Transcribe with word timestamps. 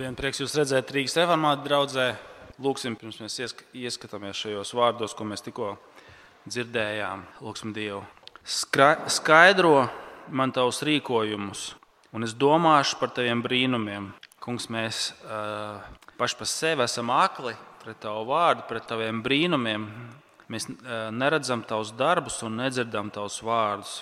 Labdien, 0.00 0.16
prieks 0.16 0.38
jūs 0.40 0.54
redzēt 0.56 0.90
Rīgas 0.96 1.12
reformāta 1.18 1.60
draugzē. 1.60 2.04
Lūksim, 2.64 2.94
pirms 2.96 3.18
mēs 3.20 3.34
ieskatāmies 3.76 4.38
šajos 4.38 4.70
vārdos, 4.72 5.12
ko 5.12 5.26
mēs 5.28 5.44
tikko 5.44 5.74
dzirdējām. 6.48 7.26
Lūksim 7.44 7.74
Dievu. 7.76 7.98
Skra 8.40 8.94
skaidro 9.12 9.90
man 10.32 10.54
tavus 10.56 10.78
rīkojumus, 10.88 11.66
un 12.16 12.24
es 12.24 12.32
domāšu 12.32 12.96
par 13.02 13.12
taviem 13.18 13.44
brīnumiem. 13.44 14.08
Kungs, 14.40 14.70
mēs 14.72 15.02
uh, 15.20 15.84
paši 16.16 16.40
par 16.40 16.48
sevi 16.48 16.86
esam 16.86 17.12
akli 17.12 17.52
pret 17.84 18.00
tavu 18.00 18.24
vārdu, 18.32 18.64
pret 18.72 18.88
taviem 18.88 19.20
brīnumiem. 19.20 19.84
Mēs 20.48 20.70
uh, 20.78 21.10
neredzam 21.12 21.60
tavus 21.68 21.92
darbus 21.92 22.40
un 22.48 22.56
nedzirdam 22.62 23.12
tavus 23.12 23.42
vārdus 23.44 23.98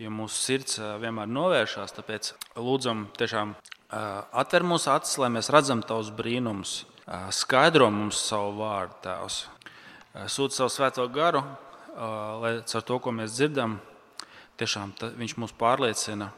jo 0.00 0.12
mūsu 0.12 0.36
sirds 0.36 0.76
vienmēr 1.00 1.32
novēršās. 1.32 1.96
Tāpēc 1.96 2.34
lūdzam, 2.60 3.08
tiešām 3.16 3.56
atver 3.90 4.64
mūsu 4.66 4.90
acis, 4.92 5.18
lai 5.18 5.30
mēs 5.34 5.50
redzam 5.50 5.82
tavus 5.86 6.12
brīnumus, 6.14 6.84
skaidro 7.34 7.88
mums 7.90 8.20
savu 8.28 8.60
vārdu, 8.60 8.98
Tēvs. 9.04 9.38
Sūta 10.30 10.56
savu 10.60 10.72
svēto 10.74 11.06
garu, 11.10 11.42
lai 12.42 12.56
ar 12.62 12.84
to, 12.86 12.98
ko 13.02 13.12
mēs 13.14 13.34
dzirdam, 13.36 13.78
tiešām 14.60 14.94
viņš 15.18 15.36
mūs 15.42 15.54
pārliecina, 15.58 16.30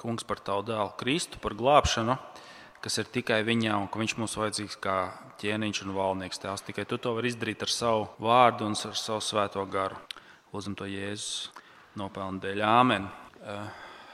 kungs, 0.00 0.24
par 0.24 0.40
tavu 0.44 0.64
dēlu 0.70 0.94
Kristu, 1.00 1.40
par 1.42 1.54
glābšanu, 1.58 2.16
kas 2.80 2.98
ir 3.02 3.10
tikai 3.12 3.42
viņā, 3.44 3.74
un 3.76 3.88
ka 3.92 4.00
viņš 4.00 4.16
mums 4.16 4.36
vajadzīgs 4.40 4.78
kā 4.80 4.98
ķēniņš 5.42 5.82
un 5.84 5.96
valdnieks. 5.96 6.40
Tēvs, 6.40 6.64
tikai 6.68 6.86
tu 6.88 6.96
to 6.96 7.12
vari 7.16 7.32
izdarīt 7.32 7.64
ar 7.66 7.72
savu 7.72 8.06
vārdu 8.22 8.68
un 8.68 8.76
ar 8.76 8.96
savu 8.96 9.20
svēto 9.24 9.64
garu. 9.68 9.98
Lūdzam 10.54 10.74
to 10.78 10.88
Jēzus 10.88 11.50
nopelnu 12.00 12.40
dēļ. 12.42 12.62
Āmen. 12.66 13.10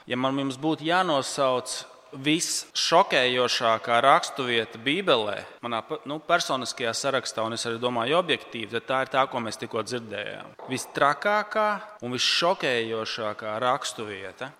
Ja 0.07 0.19
man 0.19 0.37
jums 0.39 0.59
būtu 0.61 0.85
jānosauc 0.87 1.79
visšokējošākā 2.15 3.99
raksturvieta 4.03 4.79
Bībelē, 4.83 5.37
manā 5.65 5.81
nu, 6.07 6.19
personiskajā 6.23 6.93
sarakstā, 6.95 7.43
un 7.45 7.57
es 7.57 7.65
arī 7.67 7.79
domāju, 7.81 8.17
objektīvi, 8.21 8.81
tā 8.87 9.03
ir 9.05 9.11
tā, 9.13 9.25
ko 9.29 9.41
mēs 9.43 9.59
tikko 9.59 9.83
dzirdējām. 9.87 10.55
Vistrakākā 10.71 11.67
un 12.05 12.15
visšokējošākā 12.15 13.57
raksturvieta. 13.63 14.51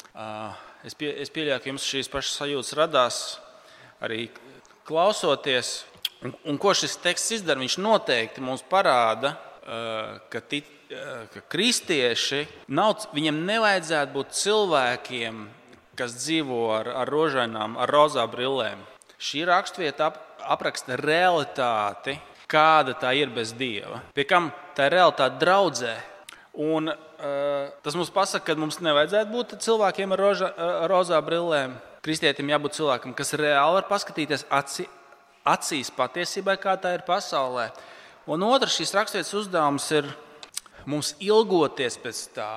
Es, 0.86 0.96
pie, 0.98 1.12
es 1.24 1.32
pieļauju, 1.34 1.62
ka 1.64 1.72
jums 1.72 1.88
šīs 1.88 2.12
pašas 2.12 2.40
sajūtas 2.42 2.76
radās 2.78 3.20
arī 4.04 4.28
klausoties. 4.88 5.82
Un, 6.26 6.34
un 6.50 6.58
ko 6.62 6.74
šis 6.78 6.98
teksts 7.04 7.40
izdara? 7.40 7.62
Viņš 7.62 7.78
noteikti 7.82 8.44
mums 8.44 8.64
parāda, 8.66 9.36
ka 10.32 10.42
tic, 10.50 10.70
ka 11.34 11.44
kristieši 11.52 12.46
nav, 12.72 13.08
viņiem 13.14 13.42
nevajadzētu 13.50 14.14
būt 14.16 14.36
cilvēkiem, 14.40 15.42
kas 15.98 16.16
dzīvo 16.20 16.62
ar, 16.76 16.92
ar 17.04 17.12
rožainām, 17.12 17.78
ar 17.82 17.92
rozā 17.92 18.26
brillēm. 18.30 18.84
Šī 19.18 19.44
raksturvieta 19.50 20.12
ap, 20.12 20.20
apraksta 20.46 20.98
realitāti, 21.00 22.18
kāda 22.50 22.94
tā 23.02 23.16
ir 23.18 23.32
bez 23.34 23.54
dieva. 23.58 24.04
Pie 24.16 24.28
kam 24.30 24.52
tā 24.78 24.88
ir 24.88 24.98
realitāte 25.00 25.42
draudzē. 25.42 25.96
Un, 26.58 26.90
uh, 26.90 27.70
tas 27.86 27.98
mums 27.98 28.14
pasaka, 28.14 28.54
ka 28.54 28.58
mums 28.58 28.80
nevajadzētu 28.82 29.34
būt 29.34 29.58
cilvēkiem 29.62 30.14
ar 30.16 30.22
roža, 30.22 30.52
uh, 30.54 30.86
rozā 30.90 31.20
brillēm. 31.22 31.76
Kristietim 32.06 32.50
jābūt 32.50 32.78
cilvēkam, 32.78 33.14
kas 33.18 33.36
reāli 33.38 33.78
var 33.80 33.90
paskatīties 33.90 34.48
aci, 34.54 34.88
acīs 35.46 35.92
patiesībai, 35.94 36.56
kā 36.62 36.78
tā 36.82 36.94
ir 36.98 37.06
pasaulē. 37.08 37.70
Un 38.28 38.44
otrs 38.48 38.78
šīs 38.80 38.94
raksturvietas 38.96 39.36
uzdevums 39.38 39.86
ir 39.96 40.10
mums 40.88 41.14
ilgoties 41.24 42.00
pēc 42.02 42.24
tā, 42.38 42.52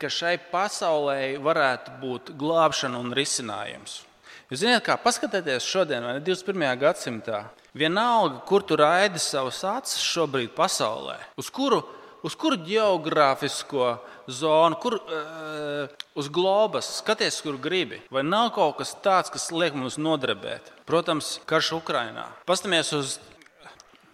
ka 0.00 0.10
šai 0.12 0.36
pasaulē 0.52 1.36
varētu 1.44 1.98
būt 2.02 2.32
glābšana 2.40 3.00
un 3.00 3.14
risinājums. 3.16 4.02
Jūs 4.48 4.62
zināt, 4.62 4.80
kā 4.86 4.96
paskatieties 4.96 5.66
šodien, 5.68 6.04
vai 6.06 6.16
ne 6.16 6.24
21. 6.24 6.64
gadsimtā. 6.80 7.42
Vienalga, 7.76 8.40
kur 8.48 8.64
tu 8.64 8.78
raidi 8.80 9.20
savus 9.20 9.60
acis 9.68 10.00
šobrīd 10.00 10.54
pasaulē, 10.56 11.18
uz 11.36 11.50
kuru, 11.52 11.82
uz 12.24 12.32
kuru 12.38 12.56
geogrāfisko 12.64 13.98
zonu, 14.24 14.78
kur 14.80 14.96
uh, 14.96 15.92
uz 16.16 16.30
globas 16.32 16.88
skaties, 17.02 17.42
kur 17.44 17.60
gribi. 17.60 18.00
Vai 18.08 18.24
nav 18.24 18.54
kaut 18.56 18.80
kas 18.80 18.96
tāds, 19.04 19.28
kas 19.34 19.50
liek 19.52 19.76
mums 19.76 20.00
nodarbēt? 20.00 20.72
Protams, 20.88 21.36
karš 21.48 21.74
Ukrajinā. 21.82 22.24
Pastamies 22.48 22.94
uz 22.96 23.18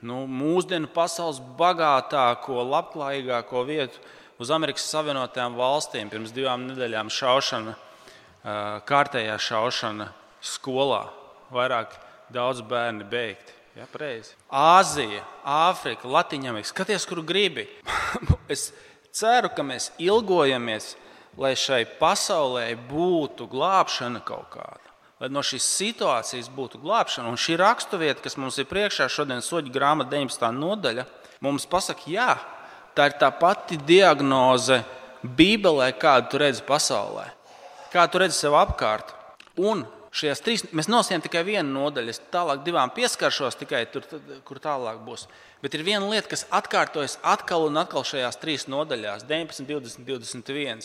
nu, 0.04 0.24
mūsdienu 0.28 0.90
pasaules 0.92 1.40
bagātāko, 1.58 2.60
labklājīgāko 2.68 3.64
vietu 3.68 4.02
uz 4.42 4.52
Amerikas 4.54 4.86
Savienotajām 4.92 5.56
valstīm. 5.58 6.10
Pirms 6.12 6.34
divām 6.34 6.66
nedēļām 6.68 7.10
šaušana, 7.12 7.74
kārtējā 8.88 9.38
šaušana 9.40 10.10
skolā. 10.44 11.06
Vairāk 11.54 11.96
daudz 12.34 12.62
bērni 12.68 13.06
beigti. 13.08 13.56
Ja, 13.74 13.88
preizi. 13.90 14.36
Āzija, 14.54 15.24
Āfrika, 15.42 16.06
Latvija-Amerika. 16.06 16.70
Skaties, 16.70 17.08
kur 17.10 17.24
gribi. 17.26 17.66
es 18.54 18.68
ceru, 19.14 19.50
ka 19.50 19.66
mēs 19.66 19.90
ilgojamies, 19.98 20.92
lai 21.40 21.56
šai 21.58 21.82
pasaulē 21.98 22.68
būtu 22.90 23.48
glābšana 23.50 24.22
kaut 24.26 24.52
kāda 24.54 24.83
lai 25.22 25.30
no 25.32 25.42
šīs 25.44 25.66
situācijas 25.78 26.50
būtu 26.52 26.80
glābšana. 26.82 27.30
Un 27.30 27.40
šī 27.40 27.58
raksturvieta, 27.60 28.22
kas 28.24 28.38
mums 28.40 28.58
ir 28.58 28.68
priekšā, 28.70 29.08
šodien 29.12 29.42
soļu 29.44 29.72
grāmatā 29.74 30.16
19. 30.16 30.50
nodaļa, 30.58 31.06
mums 31.44 31.66
pasaka, 31.70 32.06
jā, 32.10 32.34
tā 32.96 33.10
ir 33.10 33.18
tā 33.20 33.30
pati 33.38 33.78
diagnoze 33.78 34.82
Bībelē, 35.24 35.88
kādu 35.96 36.34
tu 36.34 36.40
redzi 36.42 36.64
pasaulē, 36.66 37.30
kādu 37.94 38.12
tu 38.12 38.24
redzi 38.24 38.42
sev 38.42 38.56
apkārt. 38.58 39.14
Un 39.56 39.86
šajās 40.14 40.42
trīs 40.44 40.64
mēs 40.76 40.90
nosījām 40.90 41.22
tikai 41.24 41.44
vienu 41.46 41.78
nodaļu, 41.78 42.12
es 42.12 42.20
tālāk 42.34 42.62
divām 42.66 42.92
pieskaršos, 42.94 43.56
tikai 43.62 43.84
tur, 43.90 44.06
kur 44.44 44.60
tālāk 44.62 45.00
būs. 45.06 45.26
Bet 45.64 45.78
ir 45.78 45.86
viena 45.86 46.04
lieta, 46.10 46.28
kas 46.34 46.44
atkārtojas 46.52 47.16
atkal 47.24 47.64
un 47.70 47.80
atkal 47.80 48.04
šajās 48.04 48.36
trīs 48.42 48.66
nodaļās, 48.68 49.24
19, 49.30 49.64
20, 49.70 50.04
21. 50.04 50.84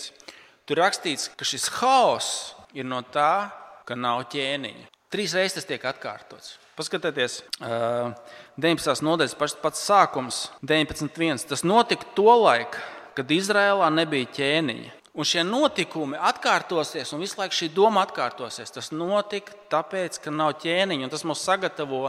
Tur 0.69 0.79
rakstīts, 0.79 1.28
ka 1.35 1.47
šis 1.47 1.68
haoss 1.81 2.53
ir 2.78 2.88
no 2.88 3.01
tā, 3.03 3.50
ka 3.89 3.97
nav 3.97 4.27
ķēniņa. 4.29 4.88
Trīs 5.09 5.33
reizes 5.33 5.57
tas 5.57 5.66
tiek 5.66 5.85
atkārtots. 5.89 6.59
Paskatieties, 6.77 7.41
19. 7.59 9.01
nodaļas 9.03 9.33
pats, 9.35 9.55
pats 9.59 9.81
sākums, 9.89 10.44
19.1. 10.61 11.41
Tas 11.50 11.66
notika 11.66 12.05
tolaik, 12.16 12.77
kad 13.17 13.33
Izrēlā 13.33 13.89
nebija 13.91 14.29
ķēniņa. 14.38 14.95
Un 15.19 15.25
šie 15.27 15.41
notikumi 15.44 16.19
atkārtosies, 16.29 17.09
un 17.11 17.25
visu 17.25 17.39
laiku 17.41 17.57
šī 17.57 17.72
doma 17.73 18.05
atkārtosies. 18.05 18.72
Tas 18.72 18.94
notika 18.94 19.57
tāpēc, 19.73 20.21
ka 20.23 20.31
nav 20.31 20.53
ķēniņa. 20.61 21.09
Un 21.09 21.11
tas 21.11 21.25
mums 21.27 21.41
sagatavo 21.44 22.06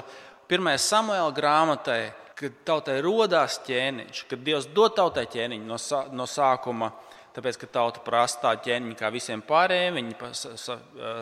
pirmajai 0.52 0.82
Samuēlā 0.84 1.32
grāmatai, 1.34 2.02
kad 2.38 2.60
tautai 2.68 3.00
radās 3.04 3.58
ķēniņš, 3.66 4.22
kad 4.30 4.44
Dievs 4.44 4.68
dod 4.76 4.94
tautai 5.00 5.26
ķēniņu 5.32 5.66
no, 5.66 5.80
no 6.14 6.28
sākuma 6.28 6.92
tāpēc, 7.40 7.58
ka 7.60 7.68
tauta 7.72 8.02
prasa 8.04 8.38
tādu 8.44 8.68
ķēniņu 8.68 8.98
kā 8.98 9.10
visiem 9.12 9.42
pārējiem, 9.44 9.98
viņi 9.98 10.34
sa, 10.36 10.52
sa, 10.60 10.76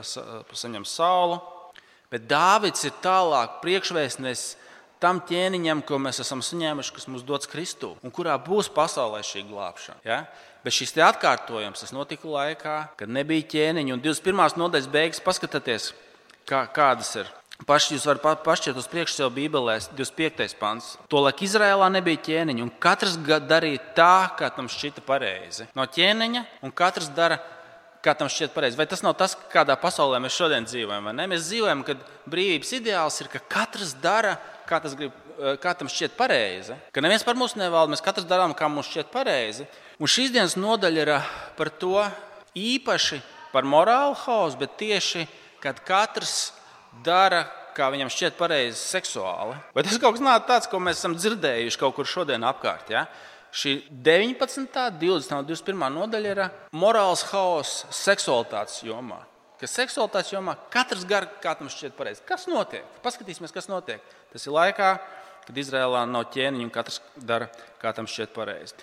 sa, 0.05 0.25
saņem 0.53 0.87
saulu. 0.89 1.39
Bet 2.13 2.25
Dāvids 2.29 2.87
ir 2.89 2.95
tālāk 3.05 3.61
priekšvēstnes 3.63 4.45
tam 5.03 5.21
ķēniņam, 5.29 5.83
ko 5.87 6.01
mēs 6.03 6.21
esam 6.25 6.43
saņēmuši, 6.43 6.95
kas 6.97 7.09
mums 7.11 7.25
dots 7.27 7.49
Kristū, 7.51 7.95
un 8.03 8.15
kurā 8.15 8.35
būs 8.43 8.71
pasaulē 8.75 9.23
šī 9.27 9.45
glābšana. 9.49 10.01
Ja? 10.07 10.23
Bet 10.65 10.75
šis 10.75 10.97
atkārtojums 11.07 11.85
tas 11.85 11.95
notika 11.95 12.29
laikā, 12.29 12.77
kad 12.99 13.13
nebija 13.13 13.47
ķēniņa. 13.55 13.95
Un 13.95 14.03
21. 14.05 14.59
nodaļas 14.59 14.91
beigas 14.91 15.23
paskatieties, 15.25 15.93
kā, 16.49 16.65
kādas 16.75 17.15
ir. 17.21 17.31
Paši 17.67 17.97
jūs 17.97 18.07
varat 18.07 18.45
pašķirt 18.47 18.79
uz 18.79 18.87
priekšu 18.87 19.17
sev 19.17 19.33
Bībelē, 19.35 19.81
25. 19.99 20.55
pants. 20.61 20.93
Tolēk 21.11 21.43
Izrēlā 21.43 21.89
nebija 21.91 22.21
ķēniņa, 22.29 22.63
un 22.63 22.71
katrs 22.81 23.17
darīja 23.19 23.81
tā, 23.97 24.31
kā 24.39 24.51
tam 24.55 24.71
šķita 24.71 25.03
pareizi. 25.07 25.67
No 25.75 25.87
ķēniņa, 25.91 26.45
un 26.63 26.75
katrs 26.75 27.11
dara, 27.17 27.41
kā 28.05 28.15
tam 28.15 28.31
šķiet 28.31 28.55
pareizi. 28.55 28.79
Vai 28.79 28.87
tas 28.89 29.03
nav 29.03 29.17
tas, 29.19 29.35
kādā 29.53 29.75
pasaulē 29.81 30.21
mēs 30.23 30.37
šodien 30.39 30.69
dzīvojam? 30.69 31.11
Mēs 31.19 31.49
dzīvojam, 31.49 31.83
kad 31.89 32.05
brīvības 32.31 32.71
ideāls 32.79 33.19
ir, 33.25 33.31
ka 33.33 33.43
katrs 33.57 33.97
dara, 34.01 34.37
kā, 34.69 34.79
grib, 34.95 35.17
eh, 35.39 35.59
kā 35.59 35.75
tam 35.75 35.91
šķiet 35.91 36.15
pareizi. 36.17 36.77
Ka 36.95 37.03
neviens 37.03 37.27
par 37.27 37.35
mums 37.35 37.57
nevalda, 37.59 37.91
mēs 37.93 38.05
katrs 38.05 38.29
darām, 38.29 38.55
kā 38.55 38.71
mums 38.71 38.87
šķiet 38.87 39.11
pareizi. 39.11 39.67
Un 39.99 40.07
šīs 40.07 40.31
dienas 40.31 40.55
nodaļa 40.55 41.03
ir 41.03 41.13
eh, 41.17 41.35
par 41.59 41.75
to 41.75 42.07
īpaši 42.55 43.21
par 43.53 43.67
morālu 43.67 44.15
hausu, 44.15 44.61
bet 44.63 44.79
tieši 44.79 45.27
kad 45.61 45.81
katrs 45.83 46.53
dara, 47.05 47.45
kā 47.77 47.89
viņam 47.95 48.11
šķiet 48.13 48.37
pareizi, 48.39 48.79
seksuāli. 48.81 49.57
Vai 49.75 49.85
tas 49.87 49.99
kaut 50.03 50.19
kas 50.19 50.45
tāds, 50.49 50.71
ko 50.71 50.81
mēs 50.83 51.01
esam 51.01 51.17
dzirdējuši 51.19 51.81
kaut 51.81 51.97
kur 51.97 52.09
šodien 52.09 52.47
apkārt? 52.49 52.91
Ja? 52.95 53.07
Šī 53.55 53.79
19, 53.91 54.69
20 55.01 55.39
un 55.39 55.49
21 55.49 55.95
nodaļa 55.95 56.33
ir 56.35 56.43
morāls 56.77 57.25
haoss 57.31 57.87
seksualitātes 57.97 58.83
jomā. 58.85 59.23
Ka 59.59 59.67
seksualitātes 59.67 60.35
jomā 60.35 60.55
katrs 60.71 61.07
gar, 61.09 61.27
kā 61.43 61.55
tam 61.59 61.71
šķiet 61.73 61.97
pareizi. 61.99 62.23
Kas 62.29 62.47
notiek? 62.51 62.85
Paskatīsimies, 63.03 63.55
kas 63.55 63.71
notiek. 63.71 64.05
Tas 64.31 64.45
ir 64.47 64.55
laikā, 64.55 64.91
kad 65.49 65.59
Izrēlā 65.59 66.05
nav 66.07 66.29
ķēniņa 66.35 66.67
un 66.67 66.73
katrs 66.75 67.01
dara, 67.17 67.49
kā 67.81 67.95
tam 67.97 68.07
šķiet 68.11 68.35
pareizi. 68.37 68.77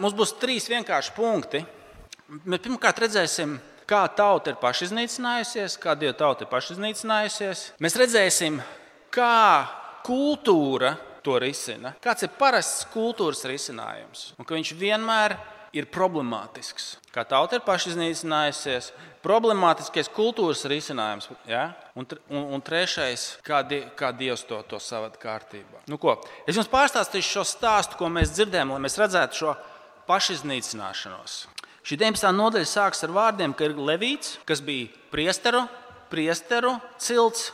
Mums 0.00 0.16
būs 0.16 0.34
trīs 0.40 0.66
vienkārši 0.72 1.14
punkti. 1.14 1.60
Mēs 2.48 2.64
pirmkārt 2.64 3.04
redzēsim, 3.04 3.58
kā 3.88 4.02
tauta 4.16 4.52
ir 4.52 4.60
pašiznīcinājusies, 4.62 5.78
kā 5.82 5.96
Dieva 5.98 6.14
tauta 6.18 6.44
ir 6.44 6.52
pašiznīcinājusies. 6.52 7.66
Mēs 7.82 7.98
redzēsim, 8.00 8.60
kā 9.14 9.66
kultūra 10.06 10.96
to 11.26 11.38
risina, 11.42 11.96
kāds 12.02 12.26
ir 12.26 12.34
parasts 12.38 12.86
kultūras 12.92 13.42
risinājums, 13.48 14.32
un 14.38 14.46
ka 14.46 14.54
viņš 14.54 14.74
vienmēr 14.78 15.36
ir 15.76 15.88
problemātisks. 15.92 16.96
Kā 17.12 17.24
tauta 17.28 17.58
ir 17.58 17.64
pašiznīcinājusies, 17.66 18.92
problemātiskais 19.24 20.08
kultūras 20.14 20.64
risinājums. 20.70 21.28
Ja? 21.48 21.68
Un, 21.98 22.06
un, 22.30 22.46
un 22.56 22.64
trešais, 22.64 23.28
kā, 23.46 23.62
die, 23.66 23.82
kā 23.98 24.12
Dievs 24.16 24.46
to, 24.48 24.60
to 24.70 24.80
savada 24.82 25.18
kārtībā. 25.20 25.82
Nu, 25.90 25.98
ko? 26.00 26.16
es 26.46 26.56
jums 26.56 26.70
pārstāstīšu 26.72 27.38
šo 27.38 27.44
stāstu, 27.48 27.98
ko 28.00 28.10
mēs 28.12 28.32
dzirdējām, 28.36 28.76
lai 28.76 28.84
mēs 28.86 28.98
redzētu 29.00 29.42
šo 29.42 29.56
pašiznīcināšanos. 30.08 31.42
Šī 31.86 31.94
19. 32.00 32.32
nodaļa 32.34 32.66
sākas 32.66 33.04
ar 33.06 33.12
vārdiem, 33.14 33.52
ka 33.54 33.68
ir 33.68 33.76
Levīts, 33.78 34.40
kas 34.42 34.58
bija 34.58 34.88
priesteru, 35.12 35.60
priesteru 36.10 36.72
cilts 36.98 37.52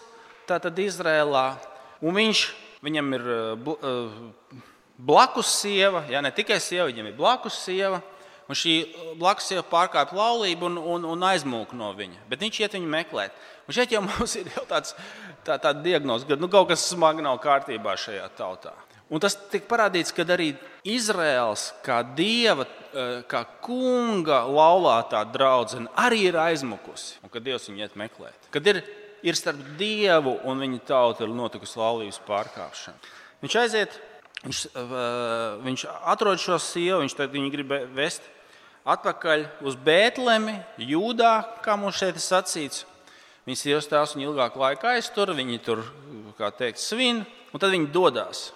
tātad 0.49 0.79
Izrēlā, 0.81 1.58
un 2.00 2.17
viņš, 2.17 2.40
viņam 2.81 3.11
ir 3.19 3.26
blakus 4.96 5.50
sieva, 5.58 6.06
ja 6.08 6.23
ne 6.25 6.31
tikai 6.32 6.56
sieva, 6.64 6.88
viņam 6.88 7.11
ir 7.11 7.19
blakus 7.19 7.61
sieva. 7.61 8.00
Un 8.49 8.56
šī 8.58 8.73
blakus 9.20 9.50
sieva 9.50 9.62
pārkāpj 9.69 10.17
laulību 10.17 10.67
un, 10.67 10.81
un, 10.94 11.05
un 11.12 11.29
aizmūk 11.29 11.76
no 11.76 11.93
viņa. 11.96 12.25
Bet 12.29 12.40
viņš 12.43 12.62
iet 12.64 12.75
viņu 12.76 12.88
meklēt. 12.90 13.37
Un 13.69 13.76
šeit 13.76 13.93
jau 13.93 14.00
mums 14.08 14.38
ir 14.40 14.49
jau 14.56 14.64
tāds, 14.69 14.96
tā, 15.44 15.61
tā 15.61 15.75
diagnoze, 15.76 16.25
ka 16.29 16.40
nu, 16.40 16.49
kaut 16.52 16.73
kas 16.73 16.88
smagi 16.88 17.25
nav 17.25 17.37
kārtībā 17.44 17.94
šajā 18.00 18.26
tautā. 18.40 18.73
Un 19.12 19.20
tas 19.20 19.35
tika 19.53 19.69
parādīts, 19.69 20.12
ka 20.17 20.25
arī 20.25 20.55
Izraels, 20.88 21.67
kā 21.85 21.99
dieva, 22.17 22.64
eh, 22.64 23.20
kā 23.29 23.44
kunga 23.61 24.41
laulātā 24.49 25.20
draudzene, 25.29 25.91
arī 26.00 26.31
ir 26.31 26.38
aizmukusi. 26.41 27.19
Un 27.23 27.29
kad 27.29 27.44
Dievs 27.44 27.69
viņu 27.69 27.85
iet 27.85 27.94
meklēt, 27.94 28.49
kad 28.50 28.67
ir, 28.67 28.82
ir 29.23 29.35
starp 29.35 29.61
dievu 29.76 30.38
un 30.44 30.59
viņa 30.59 30.81
tautu 30.88 31.29
notikusi 31.29 31.76
laulības 31.76 32.20
pārkāpšana. 32.26 32.97
Viņš 33.43 33.59
aiziet, 33.61 34.00
viņš, 34.47 34.67
eh, 34.67 35.61
viņš 35.61 35.85
atrod 36.15 36.38
šo 36.38 36.56
sievu, 36.56 37.03
viņš 37.05 37.15
viņu 37.15 37.53
grib 37.53 37.94
vest 37.94 38.23
atpakaļ 38.87 39.47
uz 39.61 39.76
Bēntlemi, 39.76 40.65
Jūdā, 40.79 41.61
kā 41.62 41.76
mums 41.79 42.00
šeit 42.00 42.17
ir 42.17 42.25
sacīts. 42.25 42.85
Viņas 43.47 43.62
sievas 43.62 43.88
tēvs 43.91 44.17
viņu 44.17 44.32
ilgāku 44.32 44.56
laiku 44.56 44.87
aiztur, 44.87 45.35
viņi 45.35 45.62
tur, 45.62 45.85
kā 46.38 46.50
teikt, 46.50 46.79
svin, 46.79 47.26
un 47.53 47.61
tad 47.61 47.70
viņi 47.70 47.93
dodas. 47.93 48.53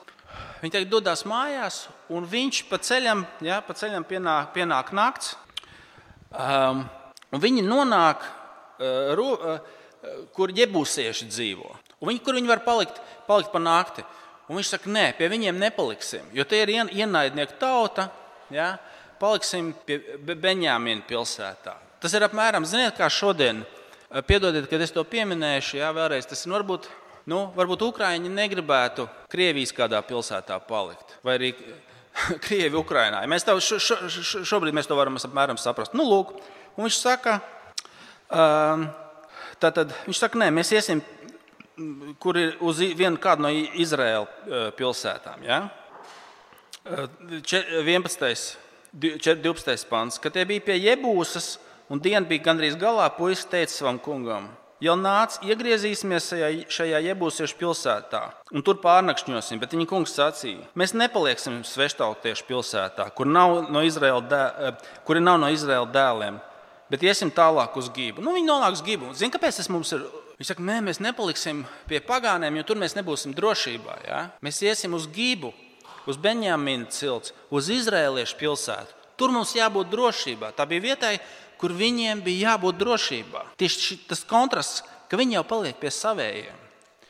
Viņi 0.62 0.72
teikt, 0.72 0.90
dodas 0.90 1.24
mājās, 1.28 1.82
un 2.08 2.24
viņš 2.28 2.62
pa 2.70 2.78
ceļam, 2.80 3.26
ja, 3.44 3.60
pa 3.64 3.76
ceļam 3.76 4.06
pienāk, 4.08 4.54
pienāk 4.54 4.92
nakts. 4.96 5.34
Um, 6.32 6.86
viņi 7.36 7.64
nonāk, 7.66 8.24
uh, 8.24 9.12
ro, 9.18 9.28
uh, 9.36 9.74
kur 10.36 10.54
jebūsieši 10.56 11.28
dzīvo. 11.28 11.68
Un 12.00 12.10
viņi, 12.10 12.22
kur 12.24 12.36
viņi 12.38 12.50
var 12.50 12.64
palikt, 12.64 13.00
palikt 13.28 13.52
pa 13.52 13.60
nakti. 13.60 14.04
Un 14.46 14.58
viņš 14.58 14.72
saka, 14.76 14.90
nē, 14.92 15.06
pie 15.18 15.28
viņiem 15.28 15.58
nepaliksim, 15.58 16.28
jo 16.36 16.44
tie 16.48 16.62
ir 16.64 16.72
ien, 16.76 16.92
ienaidnieku 17.02 17.58
tauta. 17.60 18.08
Ja, 18.52 18.76
paliksim 19.18 19.72
pie 19.86 19.98
Benjāmina 20.22 21.02
pilsētā. 21.08 21.74
Tas 22.02 22.14
ir 22.14 22.22
apmēram, 22.22 22.66
ziniet, 22.68 22.94
kā 22.94 23.08
šodien. 23.10 23.64
Piedodiet, 24.28 24.68
kad 24.70 24.80
es 24.84 24.92
to 24.94 25.02
pieminēšu, 25.02 25.80
jā, 25.80 25.88
vēlreiz 25.96 26.28
tas 26.30 26.44
ir 26.46 26.52
varbūt 26.54 26.86
Nu, 27.26 27.48
varbūt 27.56 27.82
Ukrāņi 27.88 28.30
negribētu 28.30 29.08
Krievijas 29.32 29.72
kādā 29.74 29.98
pilsētā 30.06 30.60
palikt, 30.68 31.16
vai 31.26 31.34
arī 31.40 31.48
Krievi 32.44 32.78
Ukrajinā. 32.78 33.24
Mēs 33.30 33.46
to, 33.46 33.56
šo, 33.58 33.80
šo, 33.82 34.44
šobrīd 34.46 34.76
mēs 34.76 34.86
to 34.86 34.98
varam 34.98 35.18
apmēram 35.18 35.58
saprast. 35.58 35.96
Nu, 35.98 36.06
lūk, 36.06 36.36
viņš 36.78 36.98
saka, 37.00 37.40
um, 38.30 38.86
tātad, 39.62 39.90
viņš 40.06 40.20
saka, 40.22 40.38
nē, 40.44 40.52
mēs 40.54 40.70
iesim, 40.76 41.02
kur 42.22 42.38
ir 42.38 42.54
uz 42.64 42.78
vienu 42.96 43.18
no 43.42 43.50
Izraēlas 43.50 44.28
uh, 44.46 44.70
pilsētām. 44.78 45.42
Ja? 45.44 45.66
11. 46.86 48.56
12. 48.96 49.88
pants, 49.90 50.20
kad 50.22 50.32
tie 50.32 50.46
bija 50.46 50.62
pie 50.62 50.78
Jebūsas 50.78 51.56
un 51.90 52.00
diena 52.00 52.22
bija 52.26 52.46
gandrīz 52.46 52.78
galā, 52.78 53.10
puisis 53.12 53.50
teica 53.50 53.72
savam 53.72 53.98
kungam, 53.98 54.46
Jau 54.76 54.92
nāc, 55.00 55.38
iegriezīsimies 55.40 56.26
šajā, 56.68 56.98
iebūsiešu 57.08 57.56
pilsētā 57.56 58.20
un 58.52 58.64
tur 58.64 58.76
pārnakšņosim. 58.82 59.60
Bet 59.62 59.72
viņa 59.72 59.86
kungs 59.88 60.12
sacīja, 60.12 60.66
mēs 60.76 60.92
nepalieksim 60.92 61.62
sveštautiešu 61.64 62.44
pilsētā, 62.44 63.06
kur 63.16 63.30
nav 63.30 63.70
no 63.72 63.80
Izraēla, 63.86 64.20
dē, 64.28 64.42
eh, 64.68 64.90
kuri 65.08 65.22
nav 65.24 65.40
no 65.40 65.48
Izraēla 65.48 65.88
dēliem, 65.94 66.36
bet 66.90 67.00
iesim 67.00 67.32
tālāk 67.32 67.76
uz 67.76 67.88
Gibu. 67.88 68.20
Nu, 68.20 68.34
viņi 68.36 68.50
nonāk 68.50 68.76
uz 68.76 68.82
Gibu. 68.84 69.14
Zini, 69.14 69.32
kāpēc 69.32 69.56
tas 69.56 69.72
mums 69.72 69.92
ir? 69.92 70.04
Viņš 70.36 70.50
saka, 70.52 70.60
nē, 70.60 70.82
mēs 70.84 71.00
nepaliksim 71.00 71.64
pie 71.88 71.98
pagāniem, 72.04 72.58
jo 72.58 72.62
tur 72.62 72.76
mēs 72.76 72.92
nebūsim 72.92 73.32
drošībā. 73.32 73.94
Ja? 74.04 74.30
Mēs 74.44 74.60
iesim 74.60 74.92
uz 74.92 75.06
Gibu, 75.08 75.54
uz 76.06 76.18
Benjamina 76.20 76.84
cilts, 76.92 77.32
uz 77.50 77.70
Izraēliešu 77.72 78.36
pilsētu. 78.36 78.92
Tur 79.16 79.32
mums 79.32 79.54
jābūt 79.56 79.88
drošībā. 79.88 80.52
Tā 80.52 80.66
bija 80.68 80.92
vietai, 80.92 81.14
kur 81.60 81.74
viņiem 81.76 82.22
bija 82.24 82.52
jābūt 82.52 82.78
drošībā. 82.80 83.42
Tieši 83.60 84.00
tas 84.10 84.24
kontrasts, 84.28 84.84
ka 85.10 85.18
viņi 85.18 85.38
jau 85.38 85.44
paliek 85.48 85.76
pie 85.80 85.92
savējiem. 85.92 86.64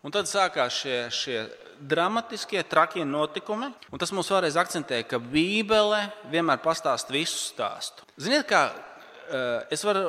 Un 0.06 0.14
tad 0.14 0.28
sākās 0.30 0.76
šie, 0.82 0.98
šie 1.10 1.38
dramatiskie, 1.80 2.62
trakie 2.62 3.04
notikumi. 3.04 3.70
Un 3.92 4.00
tas 4.00 4.12
mums 4.14 4.30
vēlreiz 4.32 4.56
akcentē, 4.60 5.02
ka 5.08 5.20
Bībele 5.20 6.06
vienmēr 6.32 6.60
pastāsta 6.64 7.14
visu 7.14 7.38
stāstu. 7.40 8.06
Ziniet, 8.20 8.46
kā 8.48 8.68
eh, 8.70 9.66
es 9.74 9.84
varu 9.86 10.08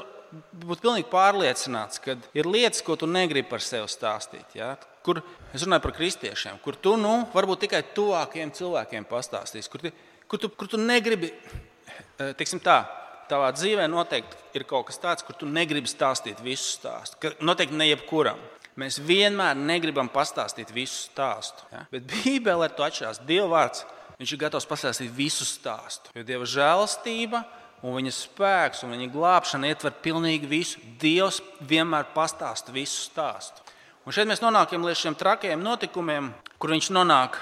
būt 0.68 0.84
pilnīgi 0.84 1.08
pārliecināts, 1.12 2.02
ka 2.04 2.18
ir 2.36 2.50
lietas, 2.50 2.84
ko 2.84 2.98
tu 3.00 3.08
negribi 3.10 3.48
par 3.50 3.64
sevi 3.64 3.88
stāstīt. 3.92 4.58
Ja? 4.58 4.76
Kur 5.06 5.22
es 5.56 5.64
runāju 5.64 5.86
par 5.88 5.96
kristiešiem, 5.96 6.60
kur 6.64 6.76
tu 6.76 6.98
nu, 7.00 7.22
varbūt 7.34 7.66
tikai 7.66 7.82
tuvākiem 7.96 8.52
cilvēkiem 8.56 9.08
pastāstīsi, 9.08 9.72
kur, 9.72 9.86
tu, 9.86 9.94
kur, 10.28 10.44
tu, 10.44 10.52
kur 10.52 10.72
tu 10.72 10.80
negribi, 10.82 11.32
eh, 11.32 12.34
teiksim 12.38 12.64
tā, 12.64 12.82
tavā 13.30 13.52
dzīvē 13.56 13.88
noteikti 13.92 14.58
ir 14.58 14.66
kaut 14.68 14.88
kas 14.90 15.02
tāds, 15.02 15.26
kur 15.26 15.36
tu 15.38 15.50
negribi 15.50 15.90
stāstīt 15.92 16.40
visu 16.44 16.78
stāstu. 16.78 17.34
Noteikti 17.44 17.78
ne 17.78 17.90
jebkuram. 17.92 18.40
Mēs 18.78 19.00
vienmēr 19.02 19.58
negribam 19.58 20.10
pastāstīt 20.14 20.70
visu 20.74 21.08
stāstu. 21.08 21.66
Ja? 21.74 21.86
Bet 21.92 22.06
Bībelē 22.12 22.70
to 22.78 22.86
atšķirās. 22.86 23.24
Dieva 23.26 23.48
vārds 23.56 23.86
viņš 24.20 24.34
ir 24.34 24.42
gatavs 24.44 24.68
pastāstīt 24.70 25.14
visu 25.18 25.48
stāstu. 25.50 26.14
Jo 26.14 26.26
Dieva 26.28 26.46
žēlastība 26.46 27.42
un 27.82 27.98
viņa 27.98 28.14
spēks 28.14 28.84
un 28.86 28.94
viņa 28.94 29.10
glābšana 29.14 29.72
ietver 29.72 29.96
pilnīgi 30.06 30.50
visu. 30.50 30.82
Dievs 31.02 31.42
vienmēr 31.66 32.12
pastāsta 32.14 32.74
visu 32.76 33.02
stāstu. 33.10 33.66
Un 34.06 34.16
šeit 34.16 34.30
mēs 34.30 34.46
nonākam 34.46 34.86
līdz 34.86 35.02
šiem 35.02 35.18
trakajiem 35.20 35.66
notikumiem, 35.66 36.30
kur 36.62 36.72
viņš 36.72 36.94
nonāk 36.96 37.42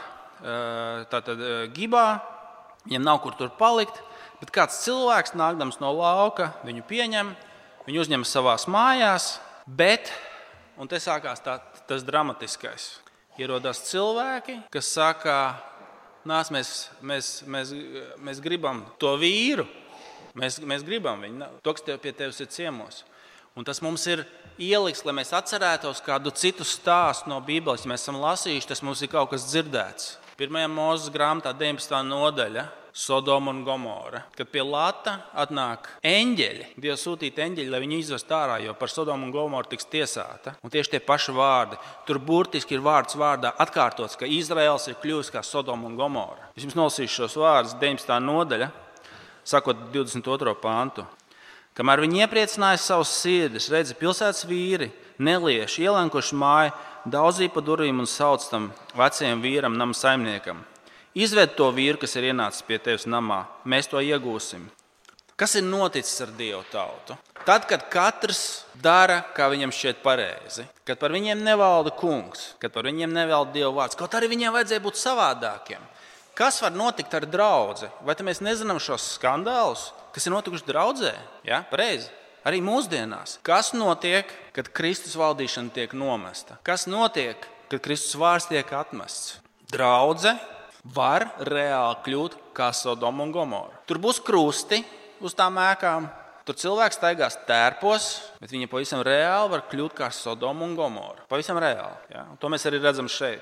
tātad, 1.11 1.43
Gibā. 1.75 2.07
Viņam 2.85 3.05
nav 3.05 3.19
kur 3.23 3.35
tur 3.37 3.51
palikt. 3.59 3.99
Bet 4.41 4.51
kāds 4.51 4.81
cilvēks, 4.83 5.35
nākdams 5.37 5.79
no 5.79 5.93
lauka, 5.95 6.51
viņu 6.67 6.83
pieņem, 6.89 7.31
viņu 7.87 8.01
uzņem 8.03 8.25
savā 8.27 8.57
mājās, 8.71 9.37
bet, 9.65 10.11
un 10.77 10.91
te 10.91 10.99
sākās 10.99 11.43
tā, 11.45 11.57
tas 11.87 12.03
dramatiskais, 12.03 12.89
ierodas 13.39 13.85
cilvēki, 13.87 14.59
kas 14.73 14.91
saka, 14.97 15.37
nāc, 16.27 16.51
mēs, 16.51 16.75
mēs, 17.01 17.31
mēs, 17.47 17.73
mēs 18.19 18.43
gribam 18.43 18.83
to 18.99 19.15
vīru, 19.21 19.67
mēs, 20.35 20.59
mēs 20.59 20.83
gribam 20.85 21.23
viņu, 21.23 21.51
to, 21.63 21.75
kas 21.75 21.87
tev 21.87 22.01
pie 22.03 22.15
tevis 22.15 22.41
ir 22.43 22.51
ciemos. 22.51 23.03
Un 23.55 23.63
tas 23.63 23.79
mums 23.79 24.03
ir 24.11 24.25
ieliks, 24.59 25.05
lai 25.07 25.13
mēs 25.15 25.31
atcerētos 25.35 26.01
kādu 26.03 26.33
citu 26.35 26.65
stāstu 26.67 27.31
no 27.31 27.37
Bībeles. 27.39 27.85
Ja 27.85 27.91
mēs 27.93 28.03
esam 28.03 28.17
lasījuši, 28.19 28.67
tas 28.67 28.81
mums 28.83 28.99
ir 28.99 29.13
kaut 29.13 29.29
kas 29.31 29.45
dzirdēts. 29.47 30.17
Pirmajā 30.35 30.67
mūzes 30.67 31.13
grāmatā, 31.13 31.53
19. 31.55 32.01
nodaļa, 32.09 32.65
Sodoma 32.95 33.51
un 33.51 33.63
Gomora. 33.63 34.21
Kad 34.31 34.47
pie 34.47 34.61
Lata 34.63 35.17
atnāk 35.35 35.89
eņģeļi, 35.99 36.67
Dievs 36.79 37.01
sūtīt 37.03 37.41
eņģeļi, 37.43 37.67
lai 37.73 37.81
viņi 37.83 37.97
izvest 37.99 38.29
ārā, 38.31 38.61
jo 38.63 38.71
par 38.79 38.87
Sodomu 38.87 39.27
un 39.27 39.33
Gomoru 39.35 39.67
tiks 39.67 39.89
tiesāta. 39.91 40.53
Un 40.63 40.71
tieši 40.71 40.93
tie 40.93 41.01
paši 41.03 41.33
vārdi. 41.35 41.75
Tur 42.07 42.21
burtiski 42.23 42.77
ir 42.77 42.85
vārds 42.85 43.17
vārdā 43.19 43.51
atkārtots, 43.59 44.15
ka 44.15 44.29
Izraels 44.31 44.87
ir 44.87 44.95
kļuvis 45.01 45.27
kā 45.33 45.43
Sodoma 45.43 45.89
un 45.89 45.97
Gomora. 45.99 46.47
Es 46.55 46.63
jums 46.63 46.77
nolasīšu 46.79 47.25
šos 47.25 47.35
vārdus 47.41 47.73
19. 47.81 48.15
nodaļa, 48.23 48.69
sakot 49.43 49.81
22. 49.91 50.53
pāntu. 50.63 51.03
Kamēr 51.75 51.99
viņi 52.05 52.21
iepriecinājās 52.23 52.85
savus 52.87 53.11
sirdis, 53.11 53.67
redzi 53.73 53.97
pilsētas 53.99 54.45
vīri, 54.47 54.87
nelieši 55.19 55.83
ielenkuši 55.83 56.39
māju, 56.39 56.71
daudzīja 57.11 57.51
pa 57.51 57.65
durvīm 57.67 57.99
un 57.99 58.07
sauc 58.07 58.47
tam 58.47 58.69
vecajam 58.95 59.43
vīram, 59.43 59.75
nama 59.75 59.91
saimniekam. 59.91 60.63
Izved 61.15 61.53
to 61.55 61.69
vīru, 61.71 61.95
kas 62.01 62.17
ir 62.19 62.33
ienācis 62.33 62.65
pie 62.67 62.75
tevis 62.83 63.05
namā. 63.07 63.45
Mēs 63.63 63.87
to 63.87 64.01
iegūsim. 64.03 64.65
Kas 65.39 65.53
ir 65.55 65.63
noticis 65.63 66.17
ar 66.23 66.33
Dievu 66.35 66.59
tautu? 66.71 67.15
Tad, 67.47 67.67
kad 67.69 67.85
katrs 67.91 68.65
dara, 68.83 69.21
kā 69.35 69.47
viņam 69.51 69.71
šķiet 69.71 70.01
pareizi, 70.03 70.65
kad 70.87 70.99
par 70.99 71.13
viņiem 71.15 71.43
nevalda 71.45 71.93
kungs, 71.95 72.49
kad 72.59 72.73
par 72.75 72.87
viņiem 72.87 73.13
nevalda 73.15 73.53
Dieva 73.53 73.69
vārds, 73.77 73.95
kaut 73.99 74.15
arī 74.17 74.27
viņiem 74.31 74.55
vajadzēja 74.55 74.83
būt 74.83 74.99
savādākiem. 74.99 75.83
Kas 76.35 76.57
var 76.63 76.73
notikt 76.75 77.13
ar 77.15 77.27
draugu? 77.31 77.87
Vai 78.03 78.15
mēs 78.27 78.41
nezinām 78.43 78.81
šos 78.83 79.13
skandālus, 79.15 79.85
kas 80.15 80.27
ir 80.27 80.35
notikuši 80.35 80.67
draudzē? 80.67 81.13
Ja? 81.47 81.61
Pareizi. 81.69 82.09
Arī 82.43 82.59
mūsdienās. 82.65 83.37
Kas 83.45 83.71
notiek, 83.77 84.27
kad 84.55 84.67
Kristus 84.75 85.15
valdīšana 85.15 85.71
tiek 85.77 85.95
nomesta? 85.95 86.59
Kas 86.65 86.89
notiek, 86.91 87.39
kad 87.71 87.79
Kristus 87.87 88.19
vārds 88.19 88.49
tiek 88.51 88.73
atmests? 88.75 89.39
Draudze 89.71 90.35
var 90.93 91.29
reāli 91.47 92.03
kļūt 92.05 92.37
kā 92.55 92.69
Sodoma 92.75 93.25
un 93.25 93.33
Gomora. 93.33 93.81
Tur 93.89 93.99
būs 94.01 94.21
krusti 94.23 94.83
uz 95.25 95.33
tām 95.37 95.57
ēkām. 95.61 96.07
Tur 96.45 96.57
cilvēks 96.61 96.99
staigās 96.99 97.39
tērpos, 97.47 98.07
bet 98.37 98.51
viņa 98.53 98.69
pavisam 98.69 99.01
reāli 99.05 99.49
var 99.55 99.63
kļūt 99.65 99.95
kā 99.97 100.11
Sodoma 100.13 100.67
un 100.67 100.75
Gomora. 100.77 101.25
Pavisam 101.29 101.57
reāli. 101.61 102.11
Ja? 102.13 102.27
Un 102.29 102.37
to 102.37 102.51
mēs 102.53 102.67
arī 102.69 102.83
redzam 102.83 103.09
šeit. 103.09 103.41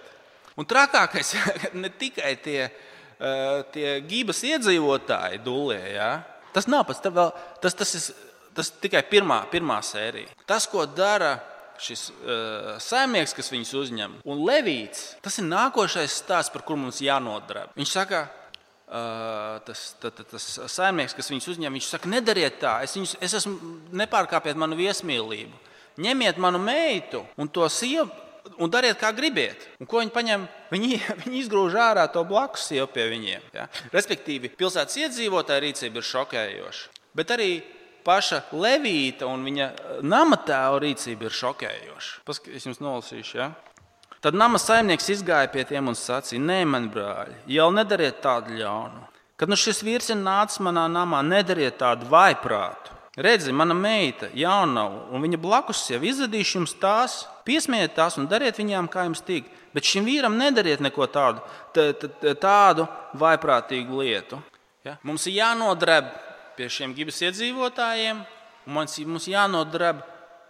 Un 0.55 0.67
trakākais 0.69 1.33
ne 1.83 1.91
tikai 1.91 2.37
tie, 2.39 2.69
eh, 2.69 3.57
tie 3.75 3.97
gibas 4.07 4.39
iedzīvotāji 4.47 5.41
dūlē. 5.43 5.81
Ja? 5.97 6.11
Tas 6.55 6.69
nav 6.71 6.85
pats, 6.87 7.03
tas, 7.03 7.75
tas, 7.75 7.95
ir, 7.97 8.31
tas 8.55 8.71
tikai 8.79 9.03
pirmā, 9.09 9.41
pirmā 9.51 9.81
sērija. 9.83 10.31
Tas, 10.47 10.69
ko 10.69 10.85
dara 10.87 11.35
šis 11.83 12.05
uh, 12.11 12.71
saimnieks, 12.83 13.35
kas 13.37 13.51
viņus 13.53 13.73
uzņem, 13.81 14.15
un 14.29 14.45
Levīts, 14.47 15.13
tas 15.23 15.39
ir 15.41 15.47
nākošais 15.49 16.21
stāsts, 16.23 16.53
par 16.53 16.65
kuru 16.67 16.85
mums 16.85 17.01
jānodarbojas. 17.03 17.75
Viņš 17.79 17.93
saka, 17.93 18.23
uh, 18.87 19.59
tas, 19.67 19.85
tas, 20.03 20.25
tas 20.31 20.49
saimnieks, 20.73 21.15
kas 21.17 21.31
viņus 21.33 21.51
uzņem, 21.55 21.79
viņš 21.79 21.91
saka, 21.95 22.11
nedariet 22.11 22.59
tā, 22.63 22.79
es, 22.87 22.95
viņus, 22.97 23.17
es 23.23 23.37
esmu 23.41 23.77
nepārkāpiet 24.03 24.59
manu 24.59 24.79
viesmīlību. 24.79 25.61
Ņemiet 26.03 26.39
manu 26.41 26.57
meitu 26.57 27.21
un 27.37 27.51
to 27.53 27.67
sievu 27.69 28.09
un 28.57 28.71
dariet, 28.71 28.97
kā 28.99 29.11
gribiet. 29.15 29.67
Un 29.81 29.89
ko 29.89 30.01
viņi 30.01 30.13
paņem? 30.13 30.47
Viņi, 30.73 30.97
viņi 31.23 31.39
izgrūž 31.43 31.77
ārā 31.79 32.07
to 32.11 32.23
blakus 32.27 32.67
sievu 32.69 32.89
pie 32.93 33.07
viņiem. 33.11 33.45
Ja? 33.55 33.67
Respektīvi, 33.93 34.51
pilsētas 34.57 34.99
iedzīvotāja 35.05 35.63
rīcība 35.63 36.01
ir 36.01 36.09
šokējoša. 36.09 37.01
Bet 37.17 37.33
arī 37.35 37.51
paša 38.05 38.41
Levīta 38.51 39.27
un 39.29 39.45
viņa 39.47 39.67
eh, 39.69 39.99
nama 40.05 40.37
tēva 40.37 40.81
rīcība 40.83 41.29
ir 41.29 41.37
šokējoša. 41.39 42.23
Paskatieties, 42.27 42.61
es 42.61 42.69
jums 42.69 42.83
nolasīšu. 42.83 43.39
Ja? 43.39 43.49
Tad 44.23 44.37
nama 44.39 44.59
saimnieks 44.61 45.09
izgāja 45.17 45.51
pie 45.51 45.65
tiem 45.67 45.91
un 45.91 45.97
sacīja: 45.99 46.43
Nē, 46.43 46.61
man 46.69 46.87
brāļi, 46.93 47.41
jau 47.57 47.69
nedariet 47.75 48.21
tādu 48.23 48.55
ļaunu. 48.59 49.07
Kad 49.39 49.51
nu 49.51 49.57
šis 49.59 49.81
vīrs 49.83 50.11
ir 50.13 50.19
nācis 50.21 50.61
manā 50.63 50.85
namā, 50.91 51.23
nedariet 51.25 51.79
tādu 51.81 52.07
vaiprātu. 52.11 52.93
Redzi, 53.13 53.51
mana 53.53 53.75
meita, 53.77 54.29
jaunava, 54.33 55.03
un 55.13 55.21
viņa 55.21 55.37
blakus 55.37 55.83
jau 55.91 55.99
izradīšu 56.01 56.55
jums 56.57 56.71
tās, 56.81 57.17
piesmējiet 57.45 57.93
tās 57.93 58.15
un 58.17 58.25
dariet 58.29 58.57
viņām, 58.57 58.87
kā 58.89 59.03
jums 59.05 59.21
tīk. 59.25 59.51
Bet 59.73 59.85
šim 59.85 60.07
vīram 60.07 60.33
nedariet 60.37 60.81
neko 60.81 61.05
tādu, 61.13 61.43
tādu 62.41 62.87
vaiprātīgu 63.21 63.99
lietu. 64.01 64.39
Ja? 64.85 64.95
Mums 65.05 65.27
ir 65.29 65.37
jānodreb 65.37 66.09
pie 66.57 66.69
šiem 66.71 66.95
gibas 66.97 67.21
iedzīvotājiem, 67.23 68.23
mums, 68.65 68.97
mums 69.07 69.29
jānodreb 69.29 70.01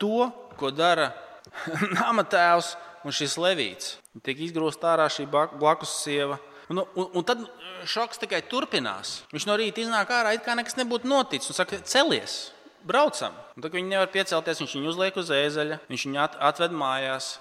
to, 0.02 0.30
ko 0.60 0.72
dara 0.74 1.12
nama 2.00 2.26
tēvs 2.26 2.74
un 3.04 3.16
šis 3.16 3.38
levīts. 3.42 3.98
Tiek 4.24 4.40
izgrūsta 4.46 4.94
ārā 4.94 5.08
šī 5.12 5.28
blakus 5.30 5.98
sieva. 6.04 6.40
Un, 6.72 6.84
un, 6.96 7.08
un 7.20 7.26
tad 7.28 7.42
šoks 7.90 8.22
tikai 8.22 8.42
turpinās. 8.50 9.22
Viņš 9.34 9.48
no 9.50 9.56
rīta 9.60 9.84
iznāk 9.84 10.12
ārā, 10.16 10.36
it 10.36 10.46
kā 10.46 10.56
nekas 10.58 10.78
nebūtu 10.80 11.10
noticis, 11.10 11.52
un 11.52 11.58
saka, 11.58 11.82
celies! 11.88 12.52
Braucam! 12.84 13.36
Un 13.56 13.64
tad 13.64 13.76
viņi 13.76 13.94
nevar 13.94 14.10
piecelties, 14.12 14.60
viņš 14.60 14.76
viņu 14.78 14.92
uzliek 14.92 15.18
uz 15.20 15.32
ēzeļa, 15.32 15.80
viņš 15.92 16.06
viņu 16.08 16.24
atved 16.24 16.76
mājās. 16.76 17.34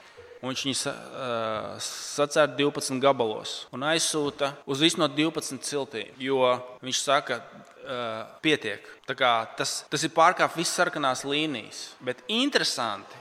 Viņš 0.42 0.62
viņu 0.66 0.76
uh, 0.90 1.82
sacēla 1.86 2.56
12 2.58 2.98
gabalos 3.02 3.68
un 3.70 3.84
aizsūta 3.86 4.48
uz 4.66 4.80
visu 4.82 4.98
no 4.98 5.06
12 5.06 5.62
ciltīm. 5.62 6.08
Jo 6.18 6.56
viņš 6.82 6.98
saka, 6.98 7.38
uh, 7.82 8.26
pietiek. 8.44 8.84
Tas, 9.06 9.82
tas 9.90 10.04
ir 10.06 10.12
pārkāpts 10.14 10.58
visas 10.58 10.76
sarkanās 10.78 11.24
līnijas. 11.28 11.82
Bet 12.00 12.22
interesanti, 12.32 13.18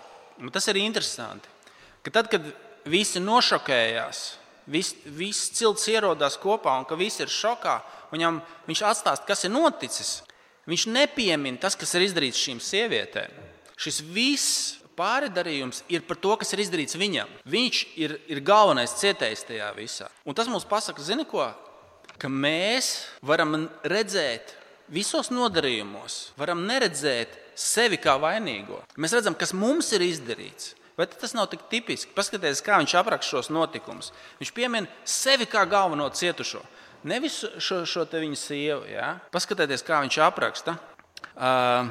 tas 0.54 0.68
ir 0.72 0.80
interesanti, 0.82 1.50
ka 2.06 2.14
tad, 2.14 2.30
kad 2.32 2.46
visi 2.90 3.22
nošokējās, 3.22 4.22
viss 4.72 4.98
vis 5.06 5.44
cilts 5.58 5.88
ierodās 5.92 6.38
kopā 6.42 6.78
un 6.80 6.86
ka 6.90 6.98
visi 7.00 7.24
ir 7.26 7.32
šokā, 7.34 7.80
viņam, 8.14 8.42
viņš 8.68 8.84
atstāsta, 8.92 9.28
kas 9.28 9.46
ir 9.46 9.54
noticis. 9.54 10.20
Viņš 10.70 10.86
nepiemina 10.94 11.58
tas, 11.62 11.76
kas 11.76 11.96
ir 11.98 12.06
izdarīts 12.06 12.40
šīm 12.40 12.62
sievietēm. 12.62 13.34
Šis 13.82 13.98
viss 14.14 14.78
pāridarījums 14.98 15.82
ir 15.90 16.04
par 16.06 16.20
to, 16.22 16.36
kas 16.38 16.54
ir 16.54 16.62
izdarīts 16.62 17.00
viņam. 17.00 17.30
Viņš 17.50 17.82
ir, 17.98 18.16
ir 18.30 18.44
galvenais 18.46 18.94
cietējs 19.00 19.48
tajā 19.50 19.72
visā. 19.78 20.10
Un 20.28 20.38
tas 20.38 20.50
mums 20.52 20.68
pasaka, 20.70 21.02
zini 21.02 21.26
ko? 21.26 21.48
Ka 22.22 22.30
mēs 22.30 22.94
varam 23.26 23.68
redzēt 23.88 24.56
visos 24.92 25.32
nodarījumos, 25.32 26.34
varam 26.40 26.66
neredzēt 26.68 27.38
sevi 27.58 28.00
kā 28.02 28.18
vainīgo. 28.22 28.82
Mēs 29.02 29.16
redzam, 29.18 29.38
kas 29.38 29.56
mums 29.58 29.92
ir 29.96 30.06
izdarīts. 30.06 30.76
Bet 30.98 31.16
tas 31.18 31.34
nav 31.34 31.48
tik 31.50 31.64
tipiski. 31.72 32.12
Paskatieties, 32.14 32.62
kā 32.66 32.78
viņš 32.82 32.94
apraksta 33.00 33.38
šos 33.38 33.50
notikumus. 33.54 34.12
Viņš 34.42 34.52
piemin 34.54 34.88
sevi 35.08 35.48
kā 35.50 35.64
galveno 35.70 36.10
cietušo. 36.14 36.62
Nevis 37.08 37.40
šo, 37.58 37.82
šo 37.90 38.06
te 38.06 38.20
viņa 38.22 38.38
sievu. 38.38 38.84
Ja? 38.92 39.16
Paskatieties, 39.34 39.86
kā 39.88 40.04
viņš 40.04 40.20
apraksta. 40.28 40.76
Uh, 41.32 41.90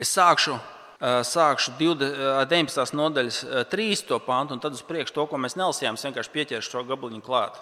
es 0.00 0.14
sākšu, 0.14 0.54
uh, 0.56 1.20
sākšu 1.26 1.74
19. 1.82 2.96
nodaļas 2.96 3.42
3. 3.74 4.20
pantu, 4.24 4.56
un 4.56 4.62
tad 4.62 4.78
uz 4.78 4.84
priekšu 4.86 5.18
to, 5.18 5.26
ko 5.28 5.42
mēs 5.42 5.58
nelasījām, 5.58 5.98
vienkārši 6.00 6.32
pieķeršu 6.38 6.76
šo 6.76 6.86
gabaliņu 6.88 7.26
klāt. 7.26 7.58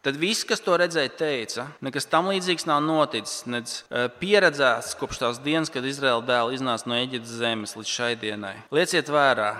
Tad 0.00 0.16
viss, 0.16 0.46
kas 0.48 0.62
to 0.64 0.78
redzēja, 0.80 1.10
teica, 1.12 1.66
nekas 1.84 2.06
tam 2.08 2.30
līdzīgs 2.32 2.64
nav 2.68 2.80
noticis, 2.86 3.42
nedz 3.50 3.74
eh, 3.90 4.06
pieredzēts 4.20 4.94
kopš 4.96 5.20
tās 5.20 5.40
dienas, 5.44 5.68
kad 5.72 5.84
Izraēla 5.84 6.24
dēls 6.24 6.56
iznāca 6.56 6.88
no 6.88 6.96
Eģiptes 6.96 7.34
zemes 7.42 7.76
līdz 7.76 7.92
šai 7.98 8.14
dienai. 8.20 8.54
Lieciet 8.72 9.12
vērā, 9.12 9.50